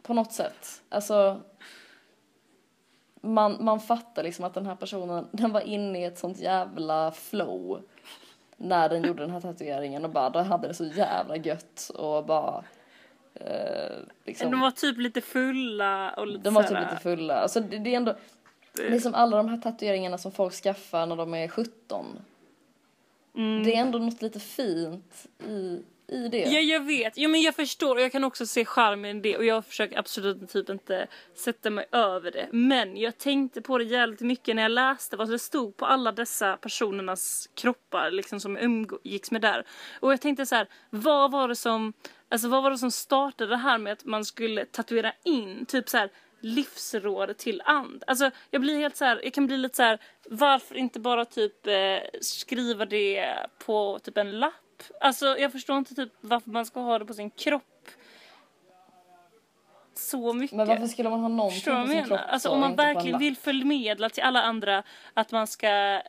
på 0.02 0.14
något 0.14 0.32
sätt. 0.32 0.82
Alltså 0.88 1.40
man, 3.20 3.56
man 3.64 3.80
fattar 3.80 4.22
liksom 4.22 4.44
att 4.44 4.54
den 4.54 4.66
här 4.66 4.74
personen, 4.76 5.28
den 5.32 5.52
var 5.52 5.60
inne 5.60 6.00
i 6.00 6.04
ett 6.04 6.18
sånt 6.18 6.38
jävla 6.38 7.12
flow 7.12 7.82
när 8.56 8.88
den 8.88 9.02
gjorde 9.04 9.22
den 9.22 9.30
här 9.30 9.40
tatueringen 9.40 10.04
och 10.04 10.10
bara, 10.10 10.30
då 10.30 10.38
hade 10.38 10.68
det 10.68 10.74
så 10.74 10.84
jävla 10.84 11.36
gött 11.36 11.90
och 11.94 12.24
bara 12.26 12.64
eh, 13.34 13.96
liksom, 14.24 14.50
De 14.50 14.60
var 14.60 14.70
typ 14.70 14.98
lite 14.98 15.20
fulla 15.20 16.10
och 16.10 16.26
lite 16.26 16.44
de 16.44 16.54
var 16.54 16.62
typ 16.62 16.78
lite 16.80 17.02
fulla. 17.02 17.34
Alltså 17.34 17.60
det, 17.60 17.78
det 17.78 17.92
är 17.92 17.96
ändå, 17.96 18.16
det 18.72 18.86
är 18.86 19.00
som 19.00 19.14
alla 19.14 19.36
de 19.36 19.48
här 19.48 19.56
tatueringarna 19.56 20.18
som 20.18 20.32
folk 20.32 20.54
skaffar 20.54 21.06
när 21.06 21.16
de 21.16 21.34
är 21.34 21.48
17. 21.48 22.06
Mm. 23.34 23.64
Det 23.64 23.74
är 23.74 23.80
ändå 23.80 23.98
något 23.98 24.22
lite 24.22 24.40
fint 24.40 25.26
i, 25.48 25.82
i 26.08 26.28
det. 26.28 26.38
Ja, 26.38 26.60
jag 26.60 26.80
vet. 26.80 27.16
Ja, 27.16 27.28
men 27.28 27.42
jag 27.42 27.54
förstår 27.54 27.96
och 27.96 28.02
jag 28.02 28.12
kan 28.12 28.24
också 28.24 28.46
se 28.46 28.64
charmen 28.64 29.16
i 29.16 29.20
det 29.20 29.36
och 29.36 29.44
jag 29.44 29.66
försöker 29.66 29.98
absolut 29.98 30.50
typ 30.50 30.70
inte 30.70 31.06
sätta 31.34 31.70
mig 31.70 31.86
över 31.92 32.30
det. 32.30 32.48
Men 32.52 32.96
jag 32.96 33.18
tänkte 33.18 33.62
på 33.62 33.78
det 33.78 33.84
jävligt 33.84 34.20
mycket 34.20 34.56
när 34.56 34.62
jag 34.62 34.72
läste 34.72 35.16
vad 35.16 35.30
det 35.30 35.38
stod 35.38 35.76
på 35.76 35.86
alla 35.86 36.12
dessa 36.12 36.56
personernas 36.56 37.48
kroppar 37.54 38.10
liksom 38.10 38.40
som 38.40 38.56
jag 38.56 38.64
umgicks 38.64 39.30
med 39.30 39.40
där. 39.40 39.66
Och 40.00 40.12
jag 40.12 40.20
tänkte 40.20 40.46
så 40.46 40.54
här, 40.54 40.68
vad 40.90 41.30
var 41.30 41.48
det 41.48 41.56
som, 41.56 41.92
alltså 42.28 42.48
vad 42.48 42.62
var 42.62 42.70
det 42.70 42.78
som 42.78 42.90
startade 42.90 43.50
det 43.50 43.56
här 43.56 43.78
med 43.78 43.92
att 43.92 44.04
man 44.04 44.24
skulle 44.24 44.64
tatuera 44.64 45.12
in 45.24 45.66
typ 45.66 45.88
så 45.88 45.96
här 45.96 46.10
livsråd 46.40 47.36
till 47.36 47.62
and. 47.64 48.04
Alltså 48.06 48.30
jag 48.50 48.60
blir 48.60 48.78
helt 48.78 48.96
så 48.96 49.04
här, 49.04 49.20
jag 49.24 49.34
kan 49.34 49.46
bli 49.46 49.56
lite 49.56 49.76
så 49.76 49.82
här, 49.82 49.98
varför 50.28 50.74
inte 50.74 51.00
bara 51.00 51.24
typ 51.24 51.66
eh, 51.66 51.74
skriva 52.20 52.86
det 52.86 53.36
på 53.66 53.98
typ 54.02 54.18
en 54.18 54.38
lapp? 54.38 54.63
Alltså 55.00 55.38
jag 55.38 55.52
förstår 55.52 55.78
inte 55.78 55.94
typ 55.94 56.12
varför 56.20 56.50
man 56.50 56.66
ska 56.66 56.80
ha 56.80 56.98
det 56.98 57.04
på 57.04 57.14
sin 57.14 57.30
kropp. 57.30 57.88
Så 59.94 60.32
mycket. 60.32 60.56
Men 60.56 60.66
varför 60.66 60.86
skulle 60.86 61.10
man 61.10 61.20
ha 61.20 61.28
någonting 61.28 61.56
Förstår 61.56 61.80
på 61.80 61.86
sin 61.86 61.96
menar? 61.96 62.06
kropp 62.06 62.20
Alltså 62.28 62.48
så, 62.48 62.54
om 62.54 62.60
man 62.60 62.76
verkligen 62.76 63.18
vill 63.18 63.36
förmedla 63.36 64.10
till 64.10 64.22
alla 64.22 64.42
andra 64.42 64.82
att 65.14 65.32
man 65.32 65.46
ska 65.46 66.02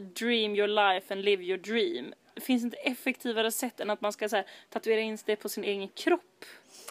dream 0.00 0.56
your 0.56 0.68
life 0.68 1.14
and 1.14 1.24
live 1.24 1.44
your 1.44 1.58
dream. 1.58 2.14
Det 2.34 2.40
finns 2.40 2.64
inte 2.64 2.76
effektivare 2.76 3.50
sätt 3.50 3.80
än 3.80 3.90
att 3.90 4.00
man 4.00 4.12
ska 4.12 4.28
så 4.28 4.36
här, 4.36 4.46
tatuera 4.70 5.00
in 5.00 5.18
det 5.24 5.36
på 5.36 5.48
sin 5.48 5.64
egen 5.64 5.88
kropp. 5.88 6.44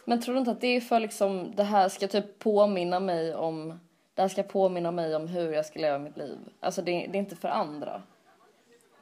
Men 0.06 0.22
tror 0.22 0.34
du 0.34 0.40
inte 0.40 0.52
att 0.52 0.62
det 0.62 0.68
är 0.68 0.82
för 0.82 1.00
liksom, 1.00 1.56
det 1.56 1.64
här 1.64 1.90
ska 1.90 2.08
typ 2.08 2.40
påminna 2.40 3.00
mig 3.00 3.36
om, 3.36 3.80
det 4.14 4.22
här 4.22 4.30
ska 4.30 4.44
påminna 4.44 4.92
mig 4.92 5.16
om 5.16 5.28
hur 5.28 5.52
jag 5.52 5.66
ska 5.66 5.80
leva 5.80 6.00
mitt 6.00 6.18
liv. 6.18 6.38
Alltså 6.60 6.82
det, 6.82 6.92
det 6.92 7.18
är 7.18 7.20
inte 7.20 7.36
för 7.36 7.48
andra. 7.48 8.02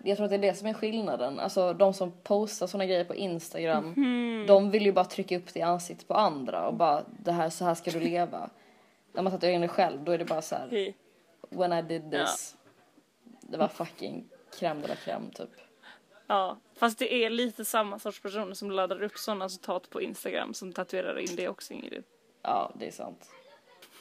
Jag 0.03 0.17
tror 0.17 0.25
att 0.25 0.29
det 0.29 0.35
är 0.35 0.39
det 0.41 0.53
som 0.53 0.67
är 0.67 0.73
skillnaden. 0.73 1.39
Alltså 1.39 1.73
de 1.73 1.93
som 1.93 2.11
postar 2.11 2.67
såna 2.67 2.85
grejer 2.85 3.03
på 3.03 3.15
Instagram, 3.15 3.93
Mhm. 3.97 4.45
de 4.47 4.71
vill 4.71 4.85
ju 4.85 4.91
bara 4.91 5.05
trycka 5.05 5.37
upp 5.37 5.53
det 5.53 5.59
i 5.59 5.61
ansiktet 5.63 6.07
på 6.07 6.13
andra 6.13 6.67
och 6.67 6.73
bara, 6.73 7.03
det 7.23 7.31
här, 7.31 7.49
så 7.49 7.65
här 7.65 7.75
ska 7.75 7.91
du 7.91 7.99
leva. 7.99 8.49
När 9.13 9.21
man 9.23 9.31
tatuerar 9.33 9.53
in 9.55 9.61
det 9.61 9.67
själv, 9.67 10.03
då 10.03 10.11
är 10.11 10.17
det 10.17 10.25
bara 10.25 10.41
så 10.41 10.55
här, 10.55 10.93
when 11.49 11.73
I 11.73 11.81
did 11.81 12.11
this, 12.11 12.55
det 13.41 13.57
var 13.57 13.67
fucking 13.67 14.25
crème 14.59 14.81
de 14.81 14.87
la 14.87 14.95
crème 14.95 15.31
typ. 15.33 15.49
Ja, 16.27 16.57
fast 16.75 16.99
det 16.99 17.13
är 17.13 17.29
lite 17.29 17.65
samma 17.65 17.99
sorts 17.99 18.21
personer 18.21 18.53
som 18.53 18.71
laddar 18.71 19.03
upp 19.03 19.17
sådana 19.17 19.49
citat 19.49 19.89
på 19.89 20.01
Instagram 20.01 20.53
som 20.53 20.73
tatuerar 20.73 21.19
in 21.19 21.35
det 21.35 21.49
också 21.49 21.73
Ingrid. 21.73 22.03
Ja, 22.41 22.71
det 22.79 22.87
är 22.87 22.91
sant. 22.91 23.29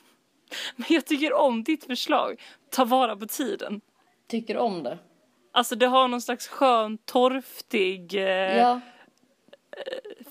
Men 0.77 0.87
jag 0.91 1.07
tycker 1.07 1.33
om 1.33 1.65
ditt 1.65 1.85
förslag. 1.85 2.41
Ta 2.71 2.85
vara 2.85 3.17
på 3.17 3.27
tiden. 3.27 3.81
Tycker 4.27 4.57
om 4.57 4.83
det? 4.83 4.99
Alltså 5.59 5.75
det 5.77 5.87
har 5.87 6.09
någon 6.09 6.21
slags 6.23 6.49
skön, 6.49 6.99
torftig 6.99 8.15
eh, 8.15 8.57
Ja. 8.59 8.81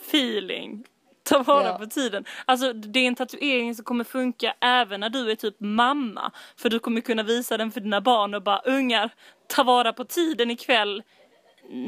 feeling. 0.10 0.84
Ta 1.24 1.44
vara 1.44 1.64
Ja. 1.68 1.78
på 1.78 1.86
tiden. 1.86 2.26
Alltså 2.46 2.74
det 2.74 3.00
är 3.00 3.08
en 3.08 3.16
tatuering 3.16 3.76
som 3.76 3.86
kommer 3.86 4.04
funka 4.04 4.56
även 4.62 5.00
när 5.00 5.10
du 5.10 5.32
är 5.32 5.36
typ 5.36 5.56
mamma. 5.60 6.32
För 6.58 6.70
du 6.70 6.80
kommer 6.80 7.02
kunna 7.02 7.24
visa 7.24 7.58
den 7.58 7.72
för 7.72 7.80
dina 7.82 8.02
barn 8.02 8.34
och 8.34 8.42
bara 8.44 8.60
ungar, 8.60 9.10
ta 9.48 9.64
vara 9.64 9.94
på 9.94 10.06
tiden 10.06 10.52
ikväll. 10.52 11.04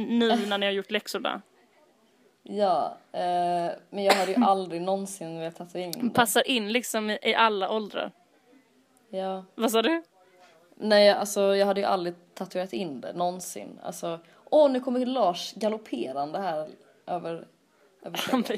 Nu 0.07 0.45
när 0.47 0.57
ni 0.57 0.65
har 0.65 0.73
gjort 0.73 0.91
läxorna. 0.91 1.41
Ja, 2.43 2.97
eh, 3.13 3.71
men 3.89 4.03
jag 4.03 4.13
hade 4.13 4.31
ju 4.31 4.37
aldrig 4.45 4.81
någonsin 4.81 5.39
velat 5.39 5.55
tatuera 5.57 5.85
in 5.85 5.91
det. 6.07 6.09
Passar 6.13 6.47
in 6.47 6.71
liksom 6.71 7.09
i, 7.09 7.17
i 7.21 7.35
alla 7.35 7.69
åldrar. 7.69 8.11
Ja. 9.09 9.45
Vad 9.55 9.71
sa 9.71 9.81
du? 9.81 10.03
Nej, 10.81 11.09
alltså 11.09 11.55
jag 11.55 11.65
hade 11.65 11.81
ju 11.81 11.85
aldrig 11.87 12.15
tatuerat 12.33 12.73
in 12.73 13.01
det 13.01 13.13
någonsin. 13.13 13.79
Alltså, 13.83 14.19
åh 14.49 14.71
nu 14.71 14.79
kommer 14.79 15.05
Lars 15.05 15.53
galopperande 15.53 16.39
här 16.39 16.69
över, 17.05 17.47
över. 18.03 18.19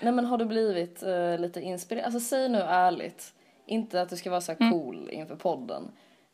Nej 0.00 0.12
men 0.12 0.24
har 0.24 0.38
du 0.38 0.44
blivit 0.44 1.02
eh, 1.02 1.38
lite 1.38 1.60
inspirerad? 1.60 2.04
Alltså 2.04 2.20
säg 2.20 2.48
nu 2.48 2.58
ärligt. 2.58 3.34
Inte 3.66 4.00
att 4.02 4.08
du 4.08 4.16
ska 4.16 4.30
vara 4.30 4.40
så 4.40 4.52
här 4.52 4.70
cool 4.70 5.08
inför 5.10 5.36
podden. 5.36 5.82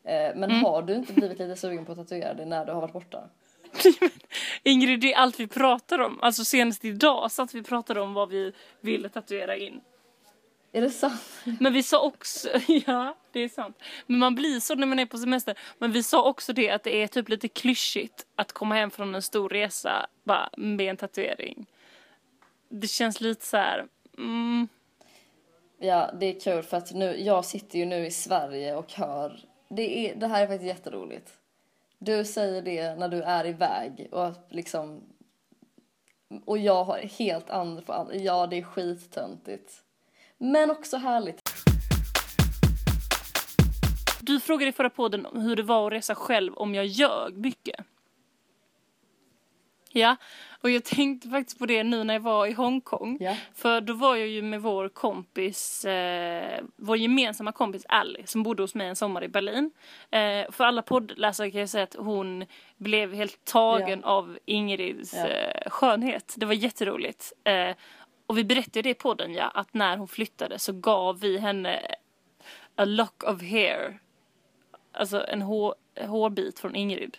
Eh, 0.03 0.13
men 0.35 0.43
Mm. 0.43 0.63
har 0.63 0.81
du 0.81 0.95
inte 0.95 1.13
blivit 1.13 1.39
lite 1.39 1.55
sugen 1.55 1.85
på 1.85 1.91
att 1.91 1.97
tatuera 1.97 2.33
dig 2.33 2.45
när 2.45 2.65
du 2.65 2.71
har 2.71 2.81
varit 2.81 2.93
borta? 2.93 3.23
Ingrid, 4.63 4.99
det 4.99 5.13
är 5.13 5.17
allt 5.17 5.39
vi 5.39 5.47
pratar 5.47 5.99
om. 5.99 6.19
Alltså 6.21 6.45
senast 6.45 6.85
idag 6.85 7.31
satt 7.31 7.53
vi 7.55 7.63
pratade 7.63 8.01
om 8.01 8.13
vad 8.13 8.29
vi 8.29 8.53
ville 8.81 9.09
tatuera 9.09 9.55
in. 9.57 9.81
Är 10.71 10.81
det 10.81 10.89
sant? 10.89 11.21
Men 11.59 11.73
vi 11.73 11.83
sa 11.83 12.01
också, 12.01 12.49
ja 12.85 13.15
det 13.33 13.39
är 13.39 13.49
sant. 13.49 13.77
Men 14.07 14.19
man 14.19 14.35
blir 14.35 14.59
så 14.59 14.75
när 14.75 14.87
man 14.87 14.99
är 14.99 15.05
på 15.05 15.17
semester. 15.17 15.57
Men 15.77 15.91
vi 15.91 16.03
sa 16.03 16.23
också 16.23 16.53
det 16.53 16.69
att 16.69 16.83
det 16.83 17.03
är 17.03 17.07
typ 17.07 17.29
lite 17.29 17.47
klyschigt 17.47 18.25
att 18.35 18.51
komma 18.51 18.75
hem 18.75 18.91
från 18.91 19.15
en 19.15 19.21
stor 19.21 19.49
resa 19.49 20.07
bara 20.23 20.49
med 20.57 20.89
en 20.89 20.97
tatuering. 20.97 21.65
Det 22.69 22.87
känns 22.87 23.21
lite 23.21 23.45
så 23.45 23.57
här, 23.57 23.87
mm, 24.17 24.67
Ja, 25.83 26.11
det 26.19 26.25
är 26.25 26.39
kul 26.39 26.63
för 26.63 26.77
att 26.77 26.93
nu, 26.93 27.19
jag 27.19 27.45
sitter 27.45 27.79
ju 27.79 27.85
nu 27.85 28.05
i 28.05 28.11
Sverige 28.11 28.75
och 28.75 28.93
hör. 28.93 29.39
Det, 29.69 30.09
är, 30.09 30.15
det 30.15 30.27
här 30.27 30.43
är 30.43 30.47
faktiskt 30.47 30.67
jätteroligt. 30.67 31.33
Du 31.97 32.25
säger 32.25 32.61
det 32.61 32.95
när 32.95 33.07
du 33.07 33.21
är 33.21 33.45
iväg 33.45 34.07
och 34.11 34.33
liksom. 34.49 35.03
Och 36.45 36.57
jag 36.57 36.83
har 36.83 36.97
helt 36.97 37.49
andra. 37.49 38.07
Ja, 38.13 38.47
det 38.47 38.57
är 38.57 38.63
skittöntigt. 38.63 39.83
Men 40.37 40.71
också 40.71 40.97
härligt. 40.97 41.40
Du 44.21 44.39
frågade 44.39 44.69
i 44.69 44.73
förra 44.73 44.89
podden 44.89 45.27
hur 45.33 45.55
det 45.55 45.63
var 45.63 45.87
att 45.87 45.93
resa 45.93 46.15
själv 46.15 46.53
om 46.53 46.75
jag 46.75 46.85
ljög 46.85 47.37
mycket. 47.37 47.85
Ja, 49.93 50.15
och 50.61 50.69
jag 50.69 50.83
tänkte 50.83 51.29
faktiskt 51.29 51.59
på 51.59 51.65
det 51.65 51.83
nu 51.83 52.03
när 52.03 52.13
jag 52.13 52.21
var 52.21 52.47
i 52.47 52.51
Hongkong. 52.53 53.17
Ja. 53.19 53.35
För 53.53 53.81
då 53.81 53.93
var 53.93 54.15
jag 54.15 54.27
ju 54.27 54.41
med 54.41 54.61
vår 54.61 54.89
kompis, 54.89 55.85
eh, 55.85 56.63
vår 56.75 56.97
gemensamma 56.97 57.51
kompis 57.51 57.85
Ally 57.89 58.25
som 58.25 58.43
bodde 58.43 58.63
hos 58.63 58.75
mig 58.75 58.87
en 58.87 58.95
sommar 58.95 59.23
i 59.23 59.27
Berlin. 59.27 59.71
Eh, 60.11 60.51
för 60.51 60.63
alla 60.63 60.81
poddläsare 60.81 61.51
kan 61.51 61.59
jag 61.59 61.69
säga 61.69 61.83
att 61.83 61.95
hon 61.99 62.45
blev 62.77 63.13
helt 63.13 63.45
tagen 63.45 63.99
Ja. 64.03 64.07
av 64.09 64.37
Ingrids 64.45 65.13
Ja. 65.13 65.27
eh, 65.27 65.69
skönhet. 65.69 66.33
Det 66.37 66.45
var 66.45 66.53
jätteroligt. 66.53 67.33
Eh, 67.43 67.75
och 68.27 68.37
vi 68.37 68.43
berättade 68.43 68.81
det 68.81 68.89
i 68.89 68.93
podden 68.93 69.33
ja, 69.33 69.47
att 69.47 69.73
när 69.73 69.97
hon 69.97 70.07
flyttade 70.07 70.59
så 70.59 70.73
gav 70.73 71.19
vi 71.19 71.37
henne 71.37 71.81
a 72.75 72.85
lock 72.85 73.23
of 73.23 73.41
hair. 73.41 73.99
Alltså 74.91 75.25
en 75.27 75.41
hår, 75.41 75.75
hårbit 76.07 76.59
från 76.59 76.75
Ingrid. 76.75 77.17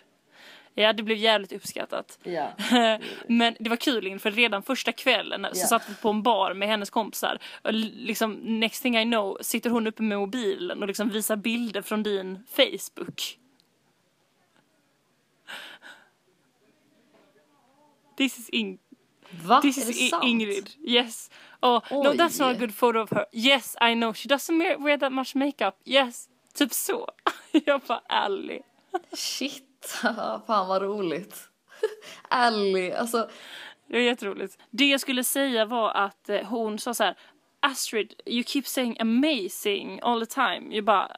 Ja, 0.75 0.93
det 0.93 1.03
blev 1.03 1.17
jävligt 1.17 1.51
uppskattat. 1.51 2.19
Ja. 2.23 2.51
Men 3.27 3.55
det 3.59 3.69
var 3.69 3.77
kul 3.77 4.07
Ingrid, 4.07 4.21
för 4.21 4.31
redan 4.31 4.63
första 4.63 4.91
kvällen 4.91 5.47
så 5.53 5.59
Ja. 5.61 5.67
satt 5.67 5.89
vi 5.89 5.95
på 5.95 6.09
en 6.09 6.23
bar 6.23 6.53
med 6.53 6.67
hennes 6.67 6.89
kompisar. 6.89 7.39
Och 7.61 7.73
liksom, 7.73 8.33
next 8.59 8.81
thing 8.83 8.97
I 8.97 9.03
know 9.03 9.37
sitter 9.41 9.69
hon 9.69 9.87
uppe 9.87 10.03
med 10.03 10.17
mobilen 10.19 10.81
och 10.81 10.87
liksom 10.87 11.09
visar 11.09 11.35
bilder 11.35 11.81
från 11.81 12.03
din 12.03 12.39
Facebook. 12.49 13.37
This 18.17 18.39
is, 18.39 18.49
In- 18.49 18.79
Va? 19.43 19.61
this 19.61 19.77
is 19.77 20.01
I- 20.01 20.09
sant? 20.09 20.23
Ingrid. 20.23 20.69
Yes. 20.87 21.29
Oh, 21.61 21.81
no 21.91 22.09
Oj. 22.09 22.17
that's 22.17 22.39
not 22.39 22.55
a 22.55 22.59
good 22.59 22.73
photo 22.75 22.99
of 23.01 23.09
her. 23.11 23.25
Yes 23.31 23.75
I 23.81 23.93
know 23.95 24.13
she 24.13 24.27
doesn't 24.29 24.79
wear 24.83 24.97
that 24.97 25.11
much 25.11 25.35
makeup. 25.35 25.75
Yes. 25.85 26.29
Typ 26.53 26.73
så. 26.73 27.09
Jag 27.65 27.81
bara 27.81 28.01
ärlig. 28.09 28.61
Shit. 29.13 29.97
Fan 30.47 30.67
vad 30.67 30.81
roligt. 30.81 31.49
Ally, 32.29 32.91
alltså. 32.91 33.29
Det 33.87 33.93
var 33.93 33.99
jätteroligt. 34.03 34.57
Det 34.69 34.85
jag 34.85 34.99
skulle 35.01 35.23
säga 35.23 35.65
var 35.65 35.91
att 35.91 36.29
eh, 36.29 36.41
hon 36.41 36.79
sa 36.79 36.93
så 36.93 37.03
här 37.03 37.15
Astrid, 37.59 38.13
you 38.25 38.43
keep 38.43 38.63
saying 38.65 38.97
amazing 38.99 39.99
all 40.01 40.25
the 40.25 40.33
time. 40.33 40.75
Jag 40.75 40.83
bara 40.85 41.11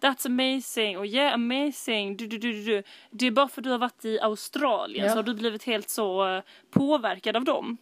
That's 0.00 0.26
amazing 0.26 0.98
och 0.98 1.06
yeah 1.06 1.34
amazing. 1.34 2.16
Du, 2.16 2.26
du, 2.26 2.38
du, 2.38 2.52
du, 2.52 2.64
du. 2.64 2.82
Det 3.10 3.26
är 3.26 3.30
bara 3.30 3.48
för 3.48 3.60
att 3.60 3.64
du 3.64 3.70
har 3.70 3.78
varit 3.78 4.04
i 4.04 4.20
Australien 4.20 5.06
Ja. 5.06 5.12
så 5.12 5.18
har 5.18 5.22
du 5.22 5.34
blivit 5.34 5.64
helt 5.64 5.90
så 5.90 6.28
eh, 6.28 6.42
påverkad 6.70 7.36
av 7.36 7.44
dem. 7.44 7.78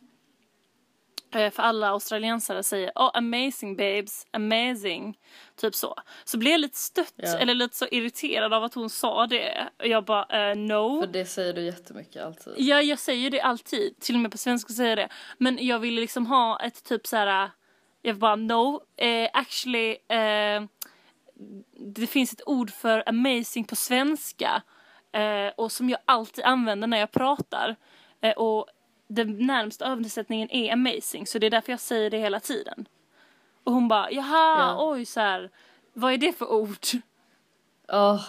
Eh, 1.35 1.51
För 1.51 1.63
alla 1.63 1.89
australiensare 1.89 2.63
säger 2.63 2.93
oh 2.95 3.11
amazing 3.15 3.77
babes, 3.77 4.27
amazing. 4.31 5.19
Typ 5.57 5.75
så. 5.75 5.95
Så 6.25 6.39
blev 6.39 6.53
jag 6.53 6.61
lite 6.61 6.79
stött 6.79 7.13
Ja. 7.17 7.39
eller 7.39 7.55
lite 7.55 7.77
så 7.77 7.87
irriterad 7.91 8.53
av 8.55 8.65
att 8.65 8.75
hon 8.75 8.91
sa 8.91 9.27
det. 9.27 9.69
Och 9.79 9.87
jag 9.87 10.05
bara 10.05 10.51
eh, 10.51 10.57
no. 10.57 11.01
För 11.01 11.07
det 11.13 11.25
säger 11.27 11.53
du 11.53 11.63
jättemycket 11.63 12.23
alltid. 12.25 12.53
Ja, 12.57 12.83
jag 12.83 12.99
säger 12.99 13.31
det 13.31 13.41
alltid. 13.41 14.01
Till 14.01 14.15
och 14.15 14.21
med 14.21 14.31
på 14.33 14.39
svenska 14.39 14.73
säger 14.73 14.91
jag 14.91 14.99
det. 14.99 15.09
Men 15.39 15.59
jag 15.67 15.79
ville 15.79 16.01
liksom 16.01 16.27
ha 16.27 16.61
ett 16.61 16.85
typ 16.85 17.07
så 17.07 17.17
här. 17.17 17.51
Jag 18.03 18.17
bara 18.19 18.37
no, 18.37 18.81
eh, 18.97 19.31
actually. 19.33 19.91
Eh, 20.09 20.63
det 21.95 22.07
finns 22.07 22.33
ett 22.33 22.43
ord 22.47 22.71
för 22.71 23.09
amazing 23.09 23.65
på 23.65 23.77
svenska. 23.77 24.63
Eh, 25.13 25.53
och 25.57 25.73
som 25.73 25.91
jag 25.91 25.99
alltid 26.05 26.45
använder 26.45 26.87
när 26.89 26.99
jag 26.99 27.13
pratar. 27.13 27.77
Eh, 28.21 28.33
och 28.33 28.67
den 29.15 29.47
närmsta 29.47 29.85
översättningen 29.87 30.51
är 30.51 30.73
amazing. 30.73 31.27
Så 31.27 31.39
det 31.39 31.47
är 31.47 31.51
därför 31.51 31.73
jag 31.73 31.81
säger 31.81 32.11
det 32.11 32.19
hela 32.19 32.41
tiden. 32.41 32.87
Och 33.65 33.73
hon 33.73 33.89
bara 33.89 34.11
jaha, 34.11 34.59
Ja. 34.59 34.77
oj 34.91 35.05
så 35.07 35.21
här. 35.21 35.51
Vad 35.93 36.13
är 36.13 36.19
det 36.19 36.33
för 36.39 36.53
ord? 36.53 36.79
Åh, 37.93 38.21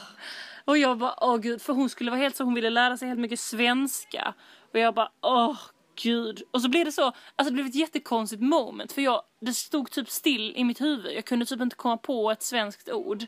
Och 0.65 0.77
jag 0.77 0.97
bara, 0.97 1.15
åh 1.21 1.37
gud, 1.37 1.61
för 1.61 1.73
hon 1.73 1.89
skulle 1.89 2.11
vara 2.11 2.21
helt 2.21 2.35
så, 2.35 2.43
hon 2.43 2.53
ville 2.53 2.69
lära 2.69 2.97
sig 2.97 3.07
helt 3.07 3.19
mycket 3.19 3.39
svenska. 3.39 4.33
Och 4.73 4.79
jag 4.79 4.93
bara, 4.93 5.09
åh 5.21 5.57
gud. 6.03 6.43
Och 6.51 6.61
så 6.61 6.69
blev 6.69 6.85
det 6.85 6.91
så, 6.91 7.03
alltså 7.05 7.45
det 7.45 7.51
blev 7.51 7.65
ett 7.65 7.75
jättekonstigt 7.75 8.41
moment. 8.41 8.91
För 8.91 9.01
jag, 9.01 9.21
det 9.41 9.53
stod 9.53 9.91
typ 9.91 10.09
still 10.09 10.53
i 10.55 10.63
mitt 10.63 10.81
huvud. 10.81 11.13
Jag 11.15 11.25
kunde 11.25 11.45
typ 11.45 11.61
inte 11.61 11.75
komma 11.75 11.97
på 11.97 12.31
ett 12.31 12.43
svenskt 12.43 12.89
ord. 12.89 13.23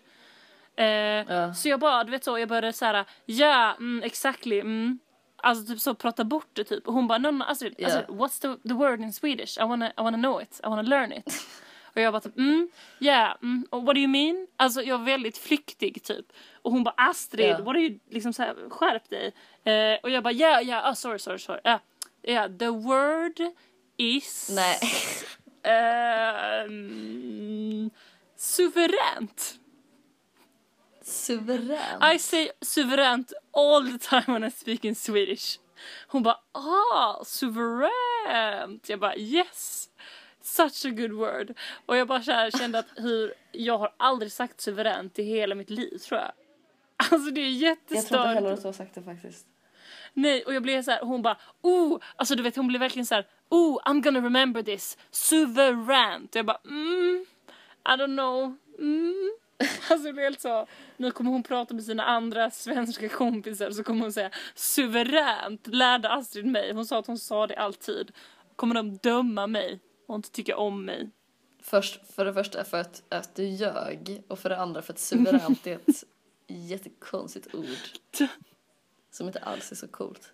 Eh, 0.76 0.86
Ja. 0.86 1.54
Så 1.54 1.70
jag 1.70 1.80
bara, 1.80 2.04
du 2.04 2.12
vet 2.12 2.24
så, 2.24 2.40
jag 2.40 2.50
började 2.50 2.74
så 2.74 2.86
här, 2.86 3.06
ja, 3.26 3.76
mm, 3.76 4.04
exactly, 4.04 4.60
mm. 4.60 5.00
Alltså 5.48 5.66
typ 5.74 5.80
så 5.82 5.94
prata 5.96 6.24
bort 6.24 6.48
det 6.54 6.64
typ. 6.64 6.88
Och 6.88 6.94
hon 6.94 7.08
bara, 7.08 7.18
no, 7.18 7.32
no, 7.32 7.44
Astrid, 7.44 7.76
Ja. 7.78 7.88
Astrid 7.88 8.06
what's 8.08 8.42
the, 8.42 8.68
the 8.70 8.74
word 8.74 9.02
in 9.02 9.14
Swedish? 9.14 9.58
I 9.58 9.62
wanna, 9.64 9.90
I 9.90 10.02
wanna 10.02 10.18
know 10.18 10.42
it, 10.42 10.60
I 10.64 10.68
wanna 10.68 10.82
learn 10.82 11.12
it. 11.14 11.26
Och 11.96 12.02
jag 12.02 12.14
bara 12.14 12.22
typ, 12.22 12.38
mm, 12.38 12.70
yeah, 13.00 13.36
mm, 13.42 13.66
och 13.70 13.84
what 13.84 13.96
do 13.96 14.00
you 14.02 14.08
mean? 14.08 14.48
Alltså 14.58 14.82
jag 14.82 14.98
var 14.98 15.06
väldigt 15.06 15.38
flyktig 15.38 16.04
typ. 16.04 16.26
Och 16.62 16.72
hon 16.72 16.84
bara, 16.84 16.94
Astrid, 16.98 17.50
Ja. 17.50 17.58
what 17.58 17.68
are 17.76 17.80
you, 17.82 18.00
liksom 18.10 18.34
så 18.34 18.44
här, 18.44 18.70
skärp 18.70 19.10
dig. 19.10 19.34
Eh, 19.64 20.00
och 20.04 20.10
jag 20.10 20.24
bara, 20.24 20.34
yeah, 20.34 20.64
yeah, 20.64 20.90
oh, 20.90 20.94
sorry, 20.94 21.20
sorry, 21.20 21.40
sorry. 21.40 21.62
Yeah, 21.66 21.80
yeah, 22.24 22.52
the 22.58 22.70
word 22.70 23.40
is... 23.98 24.50
nej. 24.56 24.80
ehm, 26.68 27.90
suveränt. 28.36 29.60
Suverän. 31.18 32.16
I 32.16 32.20
say 32.20 32.50
suveränt 32.62 33.34
all 33.54 33.92
the 33.92 34.10
time 34.10 34.24
when 34.28 34.44
I 34.44 34.52
speak 34.52 34.86
in 34.86 34.96
Swedish. 34.96 35.60
Hon 36.08 36.24
bara, 36.24 36.40
ah, 36.52 37.24
suveränt. 37.24 38.90
Jag 38.90 39.00
bara, 39.00 39.16
yes. 39.16 39.90
Such 40.42 40.86
a 40.86 40.90
good 40.90 41.12
word. 41.12 41.58
Och 41.86 41.98
jag 41.98 42.08
bara 42.08 42.24
så 42.24 42.32
här 42.32 42.52
kände 42.52 42.80
att 42.80 42.88
hur, 42.96 43.34
jag 43.52 43.78
har 43.78 43.94
aldrig 43.98 44.32
sagt 44.32 44.62
suveränt 44.62 45.20
i 45.20 45.24
hela 45.24 45.56
mitt 45.56 45.70
liv 45.70 45.98
tror 45.98 46.20
jag. 46.20 46.32
Alltså 46.98 47.32
det 47.32 47.42
är 47.42 47.50
Jag 47.50 47.78
tror 47.88 48.00
inte 48.00 48.18
heller 48.18 48.50
jättestört. 48.50 48.54
att 48.54 48.62
du 48.62 48.68
har 48.68 48.74
sagt 48.74 48.96
det 48.96 49.04
faktiskt. 49.04 49.48
Nej, 50.14 50.44
och 50.44 50.54
jag 50.54 50.64
blev 50.64 50.84
så 50.84 50.92
här, 50.92 51.02
hon 51.02 51.22
bara, 51.22 51.38
oh, 51.62 52.00
alltså 52.16 52.36
du 52.36 52.44
vet 52.44 52.56
hon 52.56 52.68
blev 52.68 52.80
verkligen 52.80 53.06
så 53.06 53.16
här, 53.16 53.28
oh, 53.50 53.82
I'm 53.86 54.02
gonna 54.02 54.20
remember 54.20 54.64
this, 54.64 54.98
suveränt. 55.12 56.36
Jag 56.36 56.46
bara, 56.46 56.60
mm, 56.66 57.26
I 57.86 57.92
don't 57.92 58.16
know, 58.16 58.58
mm. 58.80 59.32
Alltså 59.90 60.08
det 60.08 60.14
blev 60.14 60.24
helt 60.24 60.42
så, 60.42 60.68
nu 60.98 61.12
kommer 61.12 61.32
hon 61.32 61.44
prata 61.44 61.74
med 61.74 61.84
sina 61.84 62.04
andra 62.04 62.52
svenska 62.52 63.10
kompisar 63.10 63.72
så 63.72 63.84
kommer 63.84 64.02
hon 64.02 64.14
säga 64.14 64.32
suveränt 64.56 65.68
lärde 65.68 66.10
Astrid 66.10 66.46
mig. 66.46 66.74
Hon 66.74 66.86
sa 66.86 67.00
att 67.00 67.08
hon 67.08 67.18
sa 67.18 67.48
det 67.48 67.56
alltid. 67.56 68.12
Kommer 68.56 68.76
de 68.76 68.98
döma 68.98 69.48
mig 69.48 69.80
och 70.08 70.16
inte 70.16 70.32
tycka 70.32 70.58
om 70.58 70.86
mig? 70.86 71.10
Först, 71.62 72.14
för 72.16 72.26
det 72.26 72.34
första 72.34 72.64
för 72.64 72.82
att, 72.82 73.04
att 73.10 73.36
du 73.36 73.44
ljög 73.44 74.24
och 74.28 74.40
för 74.40 74.50
det 74.50 74.58
andra 74.58 74.82
för 74.82 74.94
att 74.94 75.00
suveränt 75.00 75.68
är 75.68 75.76
ett 75.76 76.04
jättekonstigt 76.48 77.56
ord. 77.56 78.30
Som 79.12 79.28
inte 79.28 79.40
alls 79.40 79.72
är 79.72 79.76
så 79.76 79.88
coolt. 79.88 80.32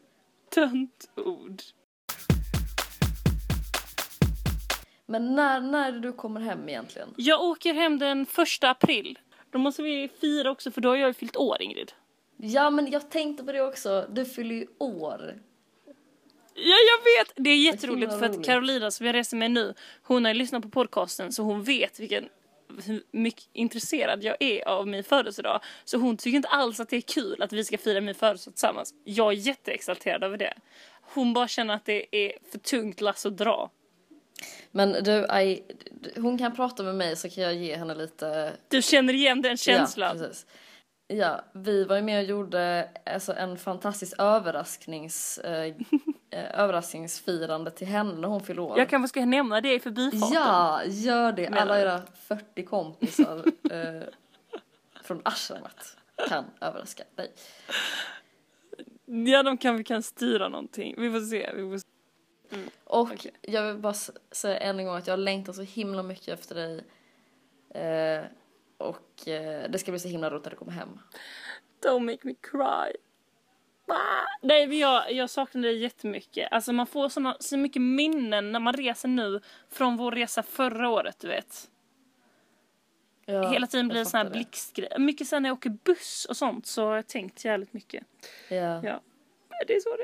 Tönt 0.50 1.10
Men 5.14 5.36
när, 5.36 5.62
när 5.62 5.92
du 5.92 6.12
kommer 6.12 6.42
hem 6.42 6.70
egentligen? 6.70 7.14
Jag 7.18 7.42
åker 7.42 7.74
hem 7.74 8.00
den 8.00 8.26
första 8.26 8.70
april. 8.70 9.20
Då 9.52 9.58
måste 9.60 9.84
vi 9.84 10.10
fira 10.22 10.52
också 10.52 10.72
för 10.72 10.82
då 10.82 10.90
har 10.90 10.96
jag 10.96 11.08
ju 11.08 11.14
fyllt 11.14 11.36
år 11.36 11.62
Ingrid. 11.62 11.92
Ja 12.38 12.70
men 12.70 12.92
jag 12.92 13.10
tänkte 13.12 13.44
på 13.44 13.52
det 13.52 13.62
också, 13.62 14.08
du 14.12 14.26
fyller 14.26 14.56
ju 14.56 14.68
år. 14.78 15.40
Ja, 16.54 16.76
jag 16.90 17.04
vet! 17.04 17.34
Det 17.36 17.50
är 17.50 17.58
jätteroligt 17.58 18.20
för 18.20 18.26
att. 18.26 18.46
Carolina 18.46 18.92
som 18.92 19.06
jag 19.06 19.16
reser 19.16 19.38
med 19.38 19.52
nu, 19.52 19.74
hon 20.04 20.26
har 20.26 20.34
ju 20.34 20.38
lyssnat 20.38 20.64
på 20.64 20.70
podcasten 20.70 21.32
så 21.32 21.44
hon 21.44 21.64
vet 21.64 22.00
vilken 22.00 22.30
hur 22.86 23.04
mycket 23.12 23.50
intresserad 23.54 24.24
jag 24.24 24.38
är 24.40 24.68
av 24.68 24.88
min 24.88 25.04
födelsedag. 25.04 25.62
Så 25.86 25.98
hon 25.98 26.18
tycker 26.18 26.36
inte 26.36 26.48
alls 26.48 26.80
att 26.80 26.90
det 26.90 26.98
är 26.98 27.02
kul 27.02 27.42
att 27.42 27.54
vi 27.54 27.64
ska 27.64 27.78
fira 27.78 28.02
min 28.02 28.16
födelsedag 28.16 28.54
tillsammans. 28.54 28.94
Jag 29.04 29.28
är 29.34 29.38
jätteexalterad 29.38 30.24
över 30.24 30.38
det. 30.38 30.54
Hon 31.02 31.34
bara 31.34 31.48
känner 31.48 31.74
att 31.74 31.86
det 31.86 32.16
är 32.16 32.34
för 32.52 32.60
tungt 32.60 33.02
lass 33.02 33.26
att 33.26 33.38
dra. 33.38 33.72
Men 34.72 35.04
du, 35.04 35.12
I, 35.12 35.64
hon 36.16 36.38
kan 36.38 36.56
prata 36.56 36.84
med 36.84 36.96
mig 36.96 37.16
så 37.16 37.30
kan 37.30 37.44
jag 37.44 37.54
ge 37.54 37.76
henne 37.76 37.96
lite 37.96 38.54
Du 38.68 38.82
känner 38.82 39.14
igen 39.14 39.42
den 39.42 39.58
känslan? 39.58 40.18
Ja, 40.18 40.24
precis. 40.24 40.46
Ja, 41.08 41.42
vi 41.54 41.84
var 41.84 41.96
ju 41.96 42.02
med 42.02 42.20
och 42.20 42.30
gjorde 42.30 42.90
alltså, 43.06 43.34
en 43.34 43.58
fantastisk 43.58 44.14
överrasknings, 44.20 45.38
eh, 45.38 45.74
eh, 46.30 46.60
överraskningsfirande 46.60 47.72
till 47.72 47.88
henne 47.88 48.14
när 48.14 48.28
hon 48.28 48.42
fyllde 48.42 48.62
år. 48.62 48.78
Jag 48.78 48.90
kanske 48.90 49.08
ska 49.08 49.26
nämna 49.26 49.62
det 49.62 49.74
i 49.74 49.80
förbifarten. 49.80 50.34
Ja, 50.34 50.82
gör 50.86 51.32
det. 51.32 51.50
Menar 51.50 51.62
Alla 51.62 51.82
era 51.82 52.02
40 52.28 52.64
kompisar 52.64 53.44
eh, 53.72 54.08
från 55.04 55.22
ashramet 55.26 55.98
kan 56.30 56.46
överraska 56.62 57.04
dig. 57.16 57.32
Ja, 59.06 59.44
de 59.44 59.58
kan, 59.58 59.78
vi 59.78 59.84
kan 59.84 60.04
styra 60.04 60.50
någonting. 60.50 60.96
Vi 60.98 61.12
får 61.12 61.20
se. 61.20 61.52
Vi 61.56 61.62
får 61.62 61.78
se. 61.78 61.88
Och 62.84 63.02
Okej. 63.12 63.32
jag 63.42 63.64
vill 63.74 63.82
bara 63.82 63.94
säga 64.32 64.58
än 64.58 64.80
en 64.80 64.86
gång 64.86 64.96
att 64.96 65.08
jag 65.08 65.20
längtar 65.20 65.54
så 65.54 65.62
himla 65.62 66.04
mycket 66.04 66.28
efter 66.40 66.56
dig. 66.56 66.84
Eh, 67.70 68.26
och 68.78 69.28
eh, 69.28 69.70
det 69.70 69.80
ska 69.80 69.92
bli 69.92 70.00
så 70.00 70.08
himla 70.08 70.30
roligt 70.30 70.44
när 70.44 70.52
du 70.52 70.58
kommer 70.58 70.72
hem. 70.72 71.00
Don't 71.86 72.00
make 72.00 72.20
me 72.22 72.34
cry. 72.42 72.96
Ah! 73.88 74.26
Nej, 74.42 74.68
men 74.68 74.78
jag, 74.78 75.12
jag 75.12 75.30
saknar 75.30 75.62
dig 75.62 75.78
jättemycket. 75.78 76.48
Alltså 76.52 76.74
man 76.74 76.88
får 76.88 77.10
såna, 77.10 77.38
så 77.40 77.58
mycket 77.58 77.82
minnen 77.82 78.52
när 78.52 78.60
man 78.60 78.74
reser 78.74 79.08
nu 79.10 79.42
från 79.70 79.98
vår 79.98 80.12
resa 80.12 80.44
förra 80.44 80.90
året, 80.90 81.20
du 81.20 81.28
vet. 81.28 81.70
Ja, 83.26 83.50
Hela 83.52 83.68
tiden 83.68 83.88
blir 83.88 84.00
det 84.00 84.06
sån 84.06 84.18
här 84.18 84.24
fattar 84.26 84.34
det. 84.34 84.40
blixtgrej. 84.40 84.90
Mycket 85.00 85.28
sen 85.28 85.44
när 85.44 85.50
jag 85.50 85.58
åker 85.58 85.70
buss 85.84 86.26
och 86.30 86.38
sånt 86.38 86.66
så 86.66 86.86
har 86.86 86.96
jag 86.96 87.08
tänkt 87.08 87.46
jävligt 87.46 87.74
mycket. 87.74 88.04
Ja. 88.50 88.82
Ja, 88.84 89.02
det 89.68 89.76
är 89.76 89.80
så 89.80 89.98
det 89.98 90.04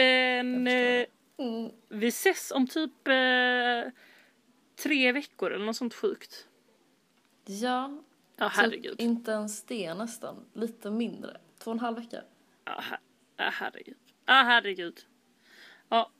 är. 0.00 0.42
Men 0.42 0.66
Jag 0.66 1.06
Mm. 1.40 1.72
vi 1.88 2.06
ses 2.08 2.50
om 2.50 2.66
typ 2.66 3.08
eh, 3.08 3.92
tre 4.76 5.12
veckor 5.12 5.52
eller 5.52 5.64
något 5.66 5.76
sånt 5.76 5.94
sjukt. 5.94 6.48
Ja, 7.44 8.02
Ja, 8.36 8.46
herregud. 8.48 8.90
Typ 8.92 9.00
inte 9.00 9.30
ens 9.30 9.62
det 9.64 9.94
nästan. 9.94 10.44
Lite 10.52 10.90
mindre. 10.90 11.40
Två 11.58 11.70
och 11.70 11.74
en 11.74 11.80
halv 11.80 11.96
vecka. 11.96 12.22
Ja, 12.64 12.80
her- 12.80 13.00
ja, 13.36 13.50
herregud. 13.52 13.96
Ja, 14.26 14.32
herregud. 14.32 15.00
Ja, 15.88 16.10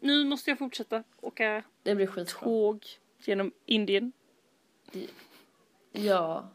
nu 0.00 0.24
måste 0.24 0.50
jag 0.50 0.58
fortsätta 0.58 1.04
åka 1.20 1.62
Det 1.82 1.94
blir 1.94 2.06
skitbra. 2.06 2.40
tåg 2.40 2.86
genom 3.18 3.52
Indien. 3.66 4.12
Ja. 5.92 6.50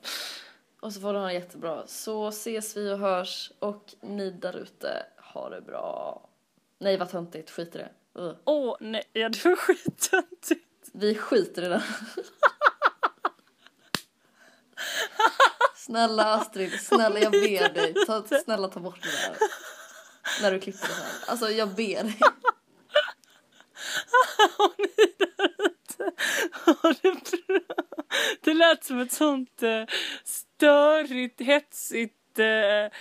Och 0.79 0.93
så 0.93 1.01
får 1.01 1.13
du 1.13 1.19
ha 1.19 1.25
det 1.27 1.33
jättebra. 1.33 1.87
Så 1.87 2.27
ses 2.27 2.77
vi 2.77 2.93
och 2.93 2.99
hörs. 2.99 3.51
Och 3.59 3.93
ni 4.01 4.31
där 4.31 4.57
ute, 4.57 5.05
ha 5.33 5.49
det 5.49 5.61
bra. 5.61 6.21
Nej 6.79 6.97
vad 6.97 7.09
töntigt, 7.09 7.49
skit 7.49 7.75
i 7.75 7.77
det. 7.77 7.91
Uh. 8.19 8.33
Åh, 8.45 8.77
nej, 8.79 9.03
ja 9.13 9.29
det 9.29 9.45
var 9.45 9.55
skittöntigt. 9.55 10.89
Vi 10.93 11.15
skiter 11.15 11.63
i 11.63 11.67
det. 11.67 11.83
snälla 15.75 16.33
Astrid, 16.33 16.81
snälla 16.81 17.19
jag 17.19 17.31
ber 17.31 17.73
dig. 17.73 17.93
Ta, 18.05 18.23
snälla 18.43 18.67
ta 18.67 18.79
bort 18.79 19.01
det 19.01 19.09
där. 19.09 19.37
När 20.41 20.51
du 20.51 20.59
klipper 20.59 20.87
det 20.87 20.93
här. 20.93 21.11
Alltså 21.27 21.49
jag 21.49 21.69
ber 21.69 22.03
dig. 22.03 22.19
Ha 26.65 26.93
det 27.01 27.11
bra. 27.47 27.59
Det 28.41 28.53
lät 28.53 28.83
som 28.83 28.99
ett 28.99 29.11
sånt 29.11 29.63
eh, 29.63 29.83
störigt, 30.23 31.41
hetsigt 31.41 32.24
eh, 32.39 32.91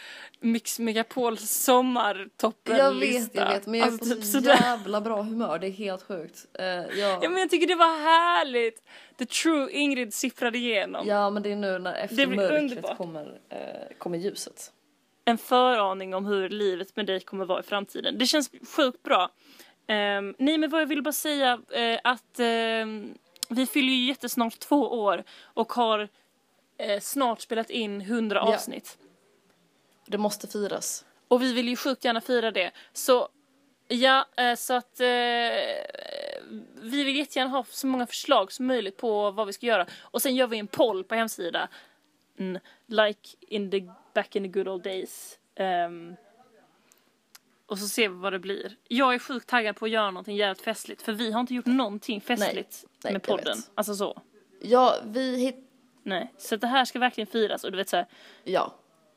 Mix 0.40 0.79
Megapols 0.79 1.51
sommartoppen 1.51 2.77
Jag 2.77 2.94
vet, 2.94 3.35
jag 3.35 3.49
vet. 3.49 3.66
Men 3.66 3.81
jag 3.81 3.88
är 3.88 3.92
alltså, 3.92 4.09
på 4.09 4.14
typ 4.14 4.25
så 4.25 4.31
sådär. 4.31 4.59
jävla 4.61 5.01
bra 5.01 5.23
humör. 5.23 5.59
Det 5.59 5.66
är 5.66 5.70
helt 5.70 6.03
sjukt. 6.03 6.47
Uh, 6.61 6.66
Ja 6.66 7.18
ja. 7.23 7.29
men 7.29 7.38
jag 7.38 7.51
tycker 7.51 7.66
det 7.66 7.75
var 7.75 8.03
härligt. 8.03 8.83
The 9.18 9.27
true 9.27 9.70
Ingrid 9.73 10.14
sipprade 10.14 10.59
igenom. 10.59 11.07
ja 11.09 11.31
men 11.31 11.42
det 11.42 11.53
är 11.53 11.57
nu 11.57 11.79
när 11.79 11.94
efter 11.94 12.27
mörkret 12.27 12.62
underbart. 12.62 12.97
kommer, 12.97 13.40
eh, 13.49 13.97
kommer 13.99 14.18
ljuset. 14.18 14.73
En 15.25 15.38
föraning 15.38 16.14
om 16.14 16.27
hur 16.27 16.49
livet 16.49 16.97
med 16.97 17.07
dig 17.07 17.20
kommer 17.20 17.44
vara 17.44 17.61
i 17.61 17.62
framtiden. 17.62 18.18
Det 18.18 18.27
känns 18.27 18.51
sjukt 18.77 19.03
bra. 19.03 19.31
Ehm, 19.87 20.35
nej 20.38 20.59
men 20.59 20.70
vad 20.70 20.81
jag 20.81 20.87
vill 20.87 21.03
bara 21.03 21.12
säga 21.12 21.59
eh, 21.73 21.99
att 22.05 22.38
ehm, 22.40 23.14
vi 23.49 23.66
fyller 23.66 23.92
ju 23.92 24.05
jättesnart 24.07 24.59
två 24.59 24.81
år 25.03 25.25
och 25.42 25.73
har 25.73 26.09
snart 27.01 27.40
spelat 27.40 27.70
in 27.70 28.01
100 28.01 28.38
Ja. 28.47 28.59
Det 30.06 30.18
måste 30.18 30.48
firas. 30.48 31.04
Och 31.28 31.42
vi 31.42 31.52
vill 31.52 31.68
ju 31.68 31.76
sjukt 31.76 32.04
gärna 32.04 32.20
fira 32.20 32.50
det. 32.50 32.70
Så 32.92 33.28
ja, 33.88 34.26
eh, 34.36 34.54
så 34.54 34.74
att 34.74 35.00
eh, 35.00 35.06
vi 36.74 37.04
vill 37.04 37.16
jättegärna 37.16 37.50
ha 37.50 37.64
så 37.68 37.86
många 37.86 38.06
förslag 38.06 38.52
som 38.52 38.66
möjligt 38.66 38.96
på 38.96 39.30
vad 39.30 39.46
vi 39.46 39.52
ska 39.52 39.66
göra. 39.66 39.86
Och 40.00 40.22
sen 40.22 40.36
gör 40.36 40.46
vi 40.46 40.58
en 40.58 40.66
poll 40.66 41.04
på 41.04 41.14
hemsidan. 41.14 41.68
Mm, 42.38 42.60
like 42.86 43.36
in 43.40 43.70
the 43.70 43.80
back 44.14 44.36
in 44.36 44.42
the 44.42 44.48
good 44.48 44.68
old 44.68 44.82
days. 44.82 45.38
Ehm, 45.54 46.16
och 47.66 47.78
så 47.78 47.88
ser 47.88 48.08
vi 48.08 48.14
vad 48.14 48.32
det 48.32 48.38
blir. 48.38 48.76
Jag 48.88 49.14
är 49.14 49.18
sjukt 49.18 49.48
taggad 49.48 49.76
på 49.76 49.84
att 49.84 49.90
göra 49.90 50.10
någonting 50.10 50.36
jävligt 50.36 50.60
festligt. 50.60 51.02
För 51.02 51.12
vi 51.12 51.32
har 51.32 51.40
inte 51.40 51.54
gjort 51.54 51.66
någonting 51.66 52.20
festligt 52.20 52.84
nej, 53.04 53.12
med 53.12 53.14
jag 53.14 53.38
podden. 53.38 53.58
Alltså 53.74 53.94
så. 53.94 54.22
Ja, 54.60 54.96
vi 55.04 55.36
hit... 55.36 55.56
Nej. 56.02 56.32
Så 56.38 56.56
det 56.56 56.66
här 56.66 56.84
ska 56.84 56.98
verkligen 56.98 57.26
firas. 57.26 57.64
Och 57.64 57.70
du 57.70 57.76
vet 57.76 57.88
så 57.88 57.96
här, 57.96 58.06
Ja. 58.44 58.74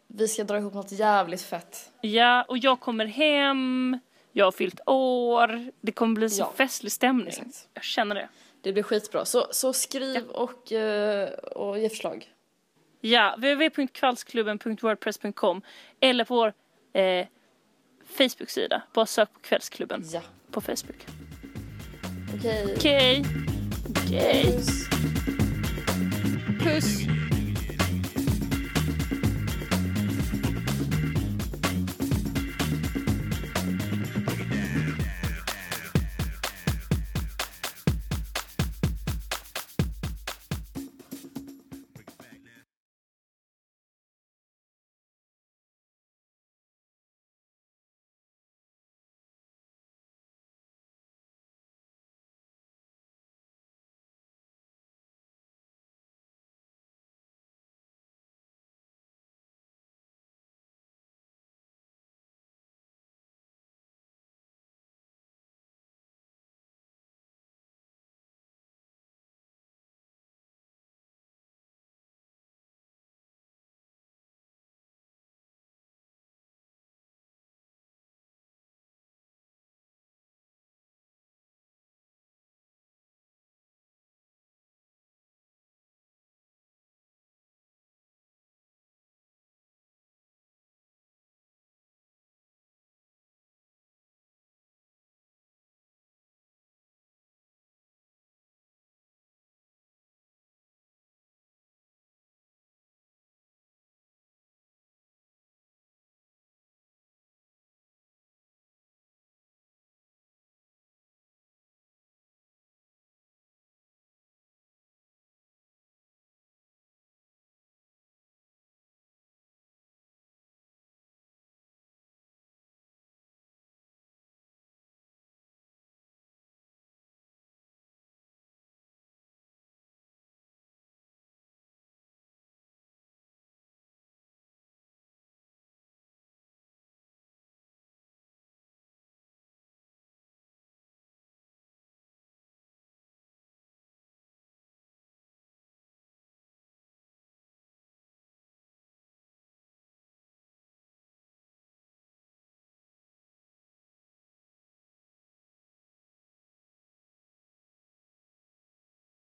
Vi 0.07 0.27
ska 0.27 0.43
dra 0.43 0.57
ihop 0.57 0.73
något 0.73 0.91
jävligt 0.91 1.41
fett. 1.41 1.91
Ja, 2.01 2.43
och 2.47 2.57
jag 2.57 2.79
kommer 2.79 3.05
hem, 3.05 3.99
jag 4.31 4.45
har 4.45 4.51
fyllt 4.51 4.79
år, 4.85 5.71
det 5.81 5.91
kommer 5.91 6.15
bli 6.15 6.29
så 6.29 6.41
Ja, 6.41 6.53
festlig 6.57 6.91
stämning. 6.91 7.27
exakt. 7.27 7.67
Jag 7.73 7.83
känner 7.83 8.15
det. 8.15 8.29
Det 8.61 8.73
blir 8.73 8.83
skitbra. 8.83 9.25
Så, 9.25 9.47
så 9.51 9.73
skriv 9.73 10.27
och, 10.27 10.71
eh, 10.71 11.29
och 11.29 11.79
ge 11.79 11.89
förslag. 11.89 12.27
Ja, 13.01 13.35
www.kvällsklubben.wordpress.com 13.37 15.61
eller 15.99 16.23
på 16.25 16.35
vår 16.35 16.53
eh, 16.93 17.27
Facebook-sida. 18.17 18.81
Bara 18.93 19.05
sök 19.05 19.33
på 19.33 19.39
Kvällsklubben 19.39 20.03
Ja. 20.13 20.21
på 20.51 20.61
Facebook. 20.61 21.05
Okej. 22.37 22.73
Okej. 22.77 23.23
Okej. 23.89 24.43
Puss. 24.55 24.89
Puss. 26.63 26.97